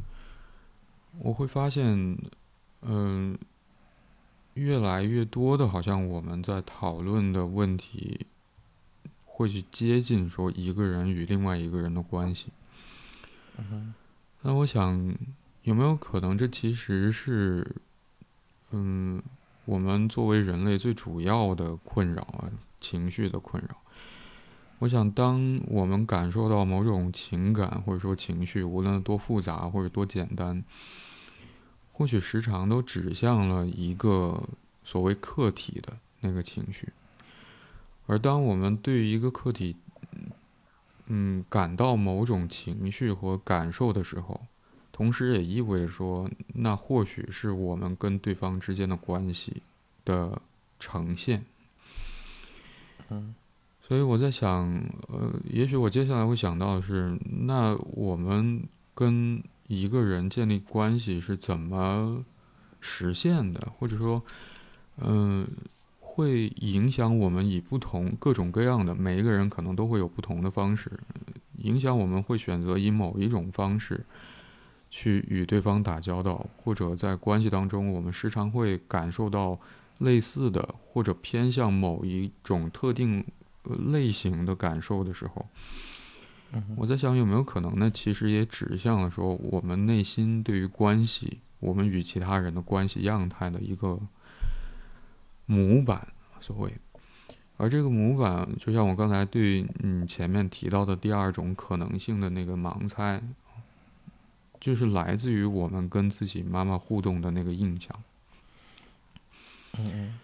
[1.18, 2.16] 我会发现，
[2.80, 3.36] 嗯，
[4.54, 8.24] 越来越多的，好像我们在讨论的问题，
[9.26, 12.46] 会去接近说一个人与另外一个人的关系。
[14.40, 15.14] 那我想，
[15.64, 17.76] 有没有可能这其实是，
[18.70, 19.22] 嗯？
[19.72, 23.74] 我们作为人类最主要的困扰啊，情绪的困扰。
[24.80, 30.62] 我想，当我们感受到某种情感或者说情绪，无论多复杂或者多简单，
[31.90, 34.46] 或许时常都指向了一个
[34.84, 36.90] 所谓客体的那个情绪。
[38.06, 39.76] 而当我们对于一个客体，
[41.06, 44.38] 嗯，感到某种情绪和感受的时候，
[44.92, 49.62] 同时也意味着说，那或许是我们跟对方之间的关系
[50.04, 50.40] 的
[50.78, 51.44] 呈现。
[53.08, 53.34] 嗯，
[53.88, 54.68] 所以我在想，
[55.08, 58.62] 呃，也许我接下来会想到的是，那我们
[58.94, 62.22] 跟一个人建立关系是怎么
[62.80, 63.72] 实现的？
[63.78, 64.22] 或者说，
[64.98, 65.48] 嗯，
[66.00, 70.90] 会影响我们以不同各种各样的每一个人可能都会有不同的方式，
[71.58, 74.04] 影响我们会选择以某一种方式。
[74.94, 79.58] 去与对方打交道，或者在关系当中，我们时常会感受到
[79.98, 83.24] 类似的或者偏向某一种特定
[83.90, 85.48] 类型的感受的时候，
[86.76, 87.90] 我在想有没有可能呢？
[87.90, 93.98] 其实也指向了说我们内心对于关系，我们与其他人的关系样态的一个
[95.46, 96.06] 模板，
[96.40, 96.70] 所谓。
[97.56, 103.22] 而这个模板，就像我刚才对你前面提到的第二种可能性的那个盲猜，
[104.62, 108.02] 就是来自于我们跟自己妈妈互动的那个印象。
[109.72, 110.18] 嗯嗯。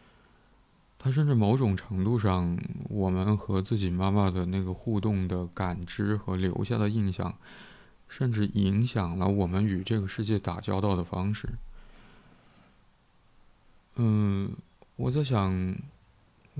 [0.98, 2.56] 它甚至某种程度上，
[2.88, 7.34] 我们和自己妈妈的那个互动的感知和留下的印象，
[8.08, 11.48] 甚至影响了我们与这个世界打交道的方式。
[13.96, 14.52] 嗯，
[14.94, 15.76] 我在想。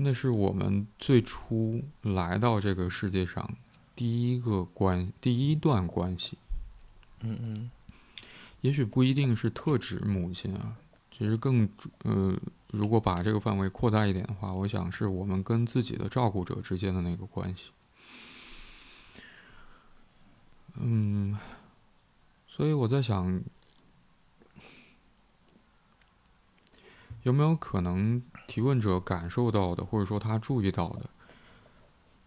[0.01, 3.53] 那是我们最初来到这个世界上
[3.97, 6.37] 第一个关第一段关系。
[7.21, 7.71] 嗯嗯，
[8.61, 10.75] 也许不一定是特指母亲啊，
[11.11, 11.67] 其实更
[12.03, 12.37] 呃，
[12.71, 17.71] 如果把这个范围扩大一点的话，我想是我们跟自己的照顾者之间的那个关系。
[20.75, 21.37] 嗯，
[22.47, 23.41] 所以我在想。
[27.23, 31.09] 有没有可能提问者感受到的，或者说他注意到的，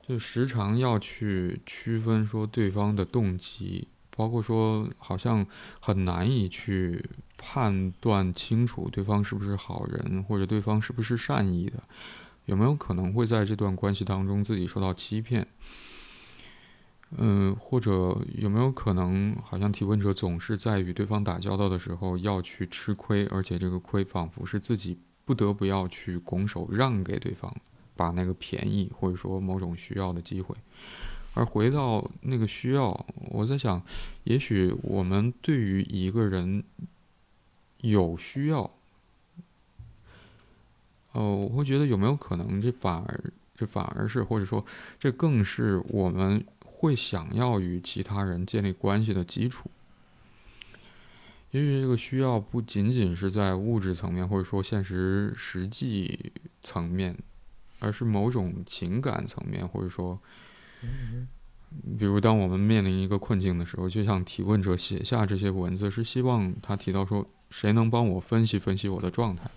[0.07, 5.47] 就时常要去区分说对方的动机，包括说好像
[5.81, 7.05] 很难以去
[7.37, 11.83] 判断清楚对方是不是好人，或者对方是不是善意的？
[12.47, 15.47] 有没有可能会在这段关系当中自己受到欺骗？
[17.17, 27.55] 嗯，或者有没有可能，好像提问者总是在与对方打交道的时候要去吃亏，而且这个亏仿佛是自己不得不要去拱手让给对方，
[27.95, 30.57] 把那个便宜或者说某种需要的机会。
[31.35, 33.83] 而回到那个需要，我在想，
[34.25, 36.63] 也许我们对于一个人
[37.79, 38.71] 有需要，
[41.13, 44.65] 哦，我会觉得有没有可能，这反而这反而是，或者说
[44.99, 46.45] 这更是我们。
[46.83, 49.71] 会想要与其他人建立关系的基础，
[51.53, 57.17] 也许这个需要不仅仅是在物质层面或者说现实实际层面，
[57.79, 60.19] 而是某种情感层面，或者说，
[61.99, 69.51] 比如当我们面临一个困境的时候，就像提问者写下这些文字，是希望他提到说，谁能帮我分析分析我的状态？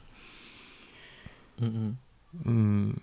[1.57, 1.97] 嗯嗯
[2.45, 2.93] 嗯。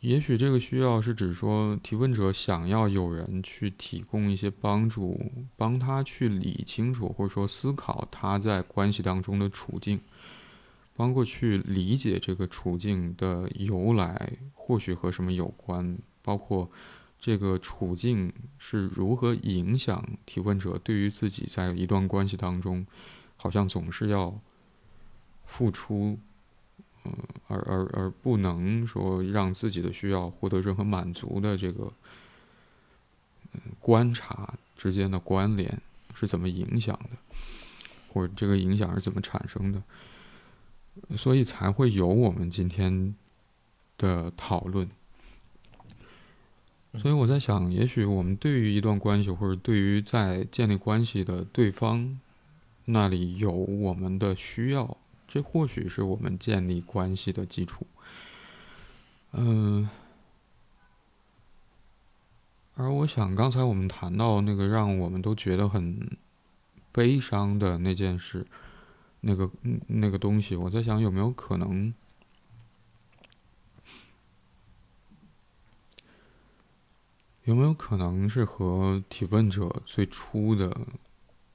[0.00, 5.20] 也许这个需要是指说，提问者想要有人去提供一些帮助，
[5.56, 9.98] 帮他去理清楚，或者说思考他在关系当中的处境，
[10.94, 16.70] 包括去理解这个处境的由来，或许和什么有关，包括
[17.18, 22.86] 这个处境是如何影响提问者对于自己在一段关系当中，
[23.36, 24.40] 好像总是要
[25.44, 26.18] 付出。
[27.04, 27.14] 嗯，
[27.46, 31.92] 而而而不能说让自己的需要获得任何满足的这个，
[33.52, 35.80] 嗯，观察之间的关联
[36.12, 37.10] 是怎么影响的，
[38.12, 39.80] 或者这个影响是怎么产生的，
[41.16, 43.14] 所以才会有我们今天
[43.96, 44.90] 的讨论。
[46.94, 52.18] 所以我在想，也许我们对于一段关系，或者对于在建立关系的对方
[52.86, 54.96] 那里有我们的需要。
[55.30, 57.86] 这或许是我们建立关系的基础，
[59.32, 59.86] 嗯，
[62.76, 66.16] 而我想刚才我们谈到那个让我们都觉得很
[66.92, 68.46] 悲伤的那件事，
[69.20, 69.50] 那个
[69.86, 71.92] 那个东西，我在想有没有可能，
[77.48, 80.78] 有没有可能是和提问者最初的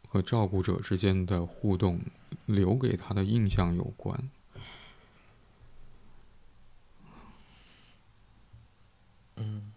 [0.09, 2.01] 和照顾者之间的互动。
[2.45, 4.29] 留给他的印象有关。
[9.35, 9.71] 嗯。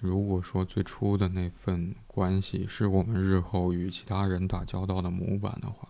[0.00, 5.88] 如果说最初的那份关系是我们日后与其他人打交道的模板的话。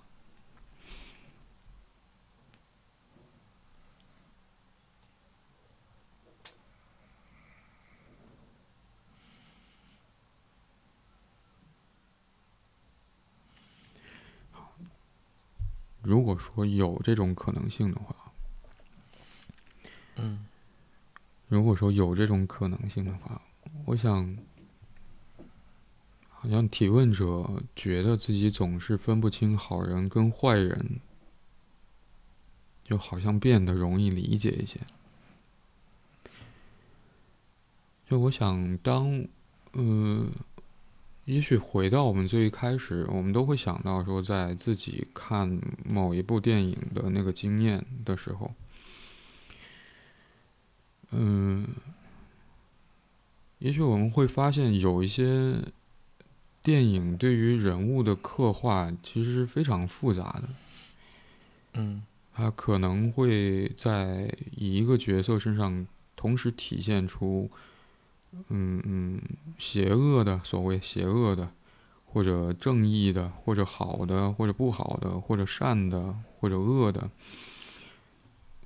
[16.09, 18.17] 如果说有这种可能性的话，
[20.17, 20.45] 嗯，
[21.47, 23.41] 如果说有这种可能性的话，
[23.85, 24.37] 我想，
[26.29, 31.01] 好像提问者觉得自己总是分不清好人跟坏人，
[32.83, 34.81] 就好像变得容易理解一些。
[38.09, 39.25] 就我想，当，
[39.73, 40.27] 呃，
[41.29, 48.55] 也许回到我们最一开始，我们都会想到说，在自己看某一部电影的那个经验的时候，
[51.11, 51.69] 嗯，
[53.59, 55.57] 也许我们会发现有一些
[56.63, 60.49] 电影对于人物的刻画其实是非常复杂的。
[61.75, 62.03] 嗯，
[62.33, 67.51] 它可能会在一个角色身上同时体现出。
[68.49, 69.21] 嗯嗯，
[69.59, 71.51] 邪恶的，所谓邪恶的，
[72.05, 77.11] 或者正义的，或者好的，或者不好的，或者善的，或者恶的。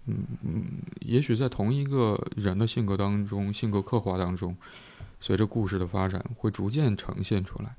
[0.06, 0.64] 嗯嗯，
[1.00, 4.56] 也许在同一个人的性格当中，性格刻画当中，
[5.20, 7.76] 随着故事的发展，会逐渐呈现出来，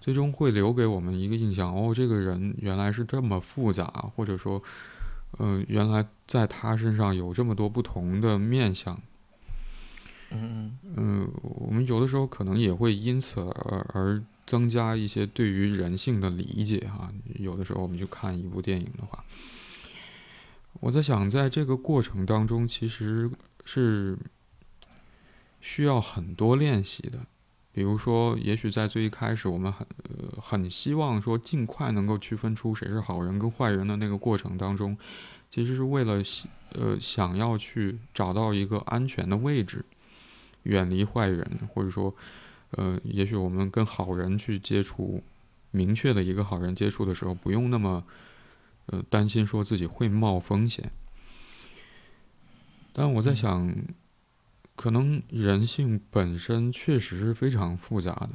[0.00, 4.62] 最终会留给我们一个印象：哦，这个人原来是这么复杂，或者说，
[5.40, 8.96] 嗯，原来在他身上有这么多不同的面相。
[10.34, 17.10] 嗯嗯，我们有的时候可能也会因此而而增加一些对于人性的理解哈。
[17.38, 19.24] 有的时候我们去看一部电影的话，
[20.80, 23.30] 我在想，在这个过程当中，其实
[23.64, 24.18] 是
[25.60, 27.20] 需要很多练习的。
[27.72, 29.86] 比如说，也许在最一开始，我们很
[30.40, 34.96] 很希望说尽快能够区分出谁是好人跟坏人的那个过程当中，
[35.50, 36.22] 其实是为了
[36.74, 39.84] 呃想要去找到一个安全的位置。
[40.64, 42.14] 远离坏人，或者说，
[42.72, 45.22] 呃，也许我们跟好人去接触，
[45.70, 48.04] 明确的一个好人接触的时候，不用那么，
[48.86, 50.90] 呃，担心说自己会冒风险。
[52.92, 53.74] 但我在想，
[54.76, 58.30] 可能人性本身确实是非常复杂的，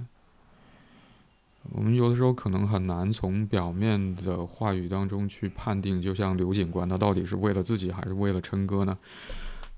[1.72, 8.98] 我们有的时候可能很难从表面的话语当中去判定，就像刘警官，他到底是为了自己还是为了琛哥呢？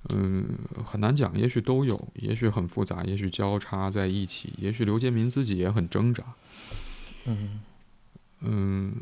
[0.09, 6.23] 嗯，很难讲，也许都有，也许很复杂，也许交叉在一起，也许刘建民自己也很挣扎。
[7.25, 7.61] 嗯
[8.39, 8.95] 嗯，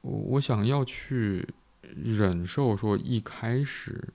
[0.00, 1.48] 我我想要去
[1.82, 4.08] 忍受说一开始，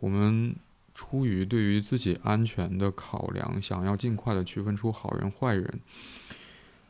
[0.00, 0.56] 我们
[0.94, 5.80] 出于对于自己安全的考量，想要尽快的区分出好人坏人，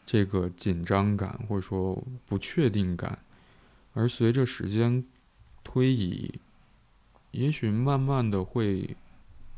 [0.06, 3.18] 这个紧张感或者说不确定感，
[3.92, 5.04] 而随着时间
[5.64, 6.32] 推移。
[7.32, 8.94] 也许慢慢的会，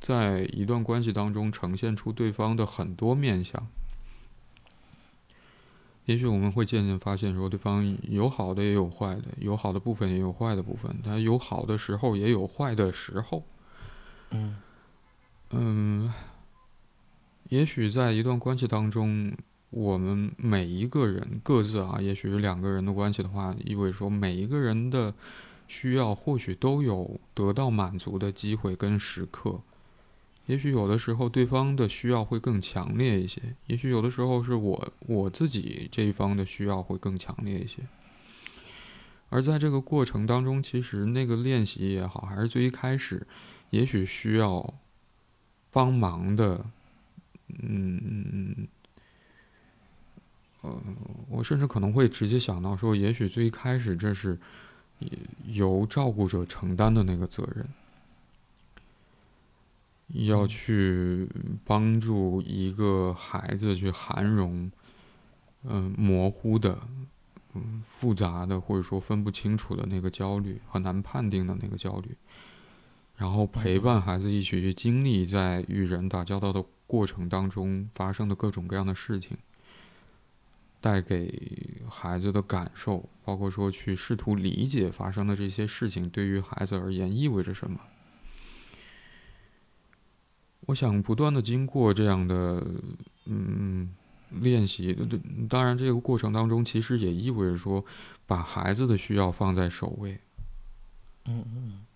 [0.00, 3.66] 在一段关系当中呈现出对方的很多面相。
[6.04, 13.42] 也许我们会渐渐发现，说对方有好的也有坏的，有好的部分也有坏的部分，他有好的时候也有坏的时候。
[14.30, 14.56] 嗯
[15.50, 16.12] 嗯，
[17.48, 19.32] 也许在一段关系当中，
[19.70, 25.12] 我们每一个人各自啊，也许是两个人的关系的话，意味着说每一个人的。
[25.66, 29.60] 需要或许都有得到满足的机会跟时刻，
[30.46, 37.82] 也许有的时候对方的需要会更强烈一些，也许有的时候是我我自己这一方的需要会更强烈一些。
[39.30, 43.26] 而在这个过程当中，其实那个练习也好，还是最一开始，
[43.70, 44.74] 也许需要
[45.72, 46.64] 帮忙的，
[47.48, 48.68] 嗯嗯嗯，
[50.60, 50.82] 呃，
[51.30, 54.38] 我甚至可能会直接想到说，也许最一开始这是。
[55.46, 57.68] 由照顾者承担的那个责任，
[60.26, 61.28] 要去
[61.64, 64.70] 帮助一个孩子去涵容，
[65.64, 66.78] 嗯，模糊的、
[67.54, 72.16] 嗯，复杂的，或者说分不清楚的那个焦虑，很难判定的那个焦虑，
[73.16, 79.36] 然后陪伴孩子一起去经历在与人打交道的过程当中发生的各种各样的事情。
[80.84, 87.80] 带给孩子的感受，包括说去试图理解发生的这些事情对于孩子而言意味着什么。
[90.66, 92.62] 我想不断的经过这样的
[93.24, 93.94] 嗯
[94.28, 94.94] 练习，
[95.48, 97.82] 当然这个过程当中其实也意味着说
[98.26, 100.20] 把孩子的需要放在首位。
[101.24, 101.86] 嗯嗯。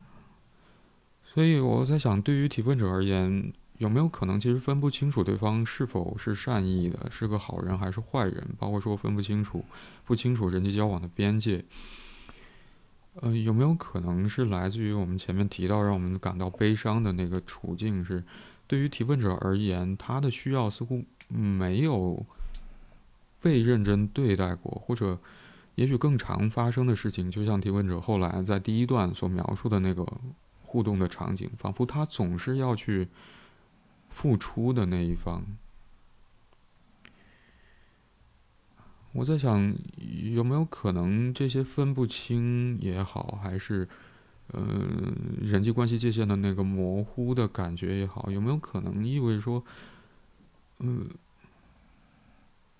[1.34, 3.52] 所以我在想，对于提问者而言。
[3.78, 8.44] 有没有可能，其实分不清楚对方是否是善意的，是个好人还是坏人？
[8.58, 9.64] 包括说分不清楚、
[10.04, 11.64] 不清楚人际交往的边界。
[13.20, 18.04] 呃，有没有可能是来自于我们前面提到让我们感到悲伤的那个处境？
[18.04, 18.24] 是
[18.66, 22.26] 对于提问者而言，他的需要似乎没有
[23.40, 25.16] 被认真对待过，或者
[25.76, 30.04] 也许更常发生的事情，就像提问者后来在第一段所描述的那个
[30.62, 33.06] 互动的场景，仿佛他总是要去。
[34.18, 35.46] 付出的那一方，
[39.12, 39.72] 我在想，
[40.34, 43.88] 有没有可能这些分不清也好，还是
[44.48, 44.60] 呃
[45.40, 49.64] 人际关系界限的那个模糊的感觉也好，有没有可能意味着说，
[50.80, 51.08] 嗯，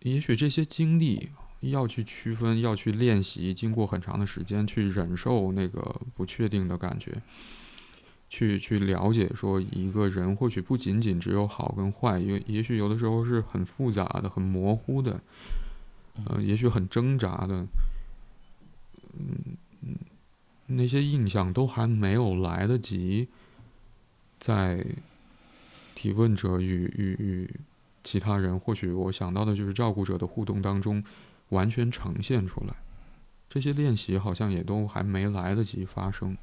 [0.00, 1.28] 也许这些经历
[1.60, 7.22] 要去区分，要去练习，经过很长的时间去忍受那个不确定的感觉，
[8.28, 15.20] 去去了解说一个人或许不仅仅只有好跟坏，也也许有的时候是很复杂的、很模糊的，
[16.26, 17.66] 呃，也许很挣扎的，
[19.18, 19.96] 嗯嗯，
[20.66, 23.28] 那些印象都还没有来得及
[24.38, 24.84] 在
[25.94, 27.50] 提问者与与与
[28.04, 31.02] 其他人，或许我想到的就是照顾者的互动当中
[31.48, 32.74] 完全呈现出来，
[33.48, 36.36] 这些练习好像也都还没来得及发生。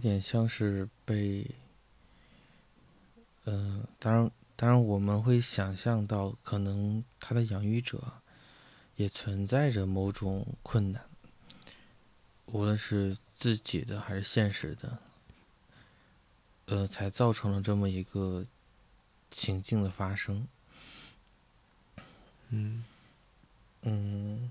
[0.00, 1.48] 点像是被，
[3.44, 8.02] 嗯，当然，当然我们会想象到，可能他的养育者
[8.96, 11.04] 也存在着某种困难，
[12.46, 14.98] 无论是自己的还是现实的，
[16.66, 18.44] 呃，才造成了这么一个
[19.30, 20.48] 情境的发生。
[22.48, 22.84] 嗯，
[23.82, 24.50] 嗯。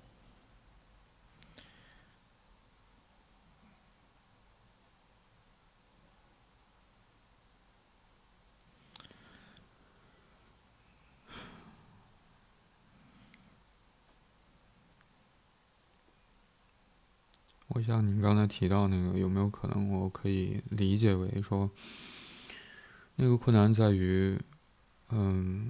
[17.69, 21.69] 我像你刚才提到那个，有没有可能我可以理解为说，
[23.15, 24.39] 那个困难在于，
[25.09, 25.69] 嗯，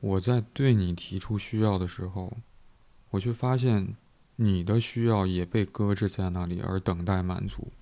[0.00, 2.36] 我在对你提出需要的时候，
[3.08, 3.96] 我却发现
[4.36, 7.72] 你的需要也被搁置在那里，而等待满足。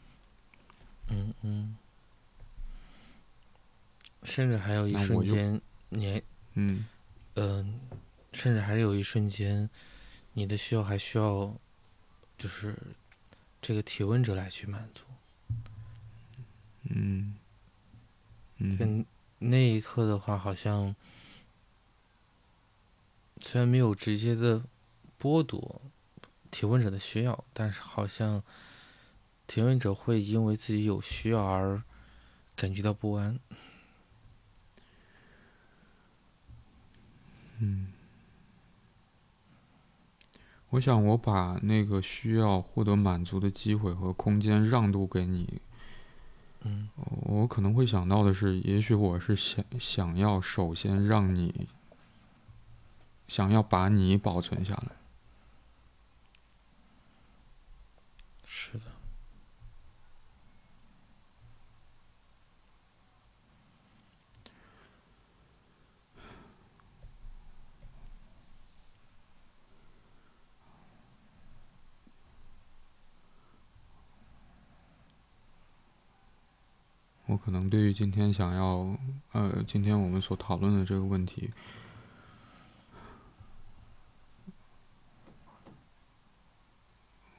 [1.10, 1.76] 嗯嗯。
[4.22, 6.22] 甚至还有一瞬间，你，
[6.54, 6.86] 嗯，
[7.34, 7.80] 嗯，
[8.32, 9.68] 甚至还有一瞬间，
[10.34, 11.56] 你的需要还需要。
[12.36, 12.76] 就是
[13.62, 15.04] 这个提问者来去满足，
[16.90, 17.36] 嗯，
[18.58, 19.06] 嗯，
[19.38, 20.94] 那一刻的话，好像
[23.38, 24.62] 虽然没有直接的
[25.18, 25.80] 剥夺
[26.50, 28.42] 提问者的需要，但是好像
[29.46, 31.82] 提问者会因为自己有需要而
[32.54, 33.38] 感觉到不安，
[37.60, 37.93] 嗯。
[40.74, 45.60] 我想，我把那个需要获得满足的机会和空间让渡给你。
[46.62, 51.68] 嗯，我可能会想到的是，也许我是想想要首先让你，
[53.28, 55.03] 想要把你保存下来。
[77.26, 78.96] 我可能对于今天想要，
[79.32, 81.50] 呃，今天我们所讨论的这个问题，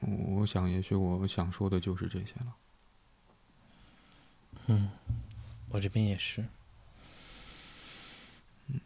[0.00, 2.54] 我想也许我想说的就是这些了。
[4.66, 4.90] 嗯，
[5.68, 6.44] 我这边也是。
[8.66, 8.80] 嗯，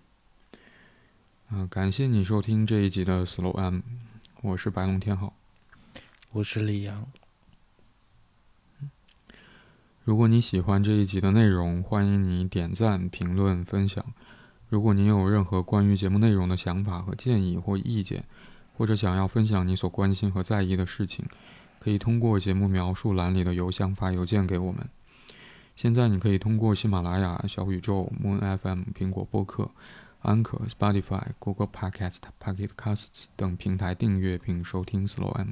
[1.49, 3.81] 嗯，感谢你收听这一集的 Slow M，
[4.43, 5.35] 我是白龙天浩，
[6.33, 7.11] 我是李阳。
[10.11, 14.05] 如果你喜欢这一集的内容，欢迎你点赞、评论、分享。
[14.69, 18.25] 如果你有任何关于节目内容的想法和建议或意见，
[18.77, 21.25] 或者想要分享你所关心和在意的事情，
[21.79, 24.85] 可以通过节目描述栏里的邮箱发邮件给我们。
[25.77, 29.71] 现在你可以通过喜马拉雅、小宇宙、Moon FM、苹果播客、
[30.23, 35.51] 安可、Spotify、Google Podcast、Pocket Casts 等平台订阅并收听 Slow M。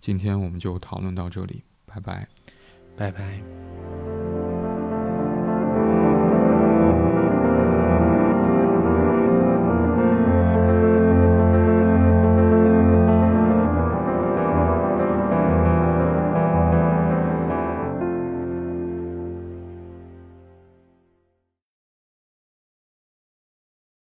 [0.00, 2.26] 今天我们就讨论到这里，拜拜。
[2.96, 4.55] 拜拜。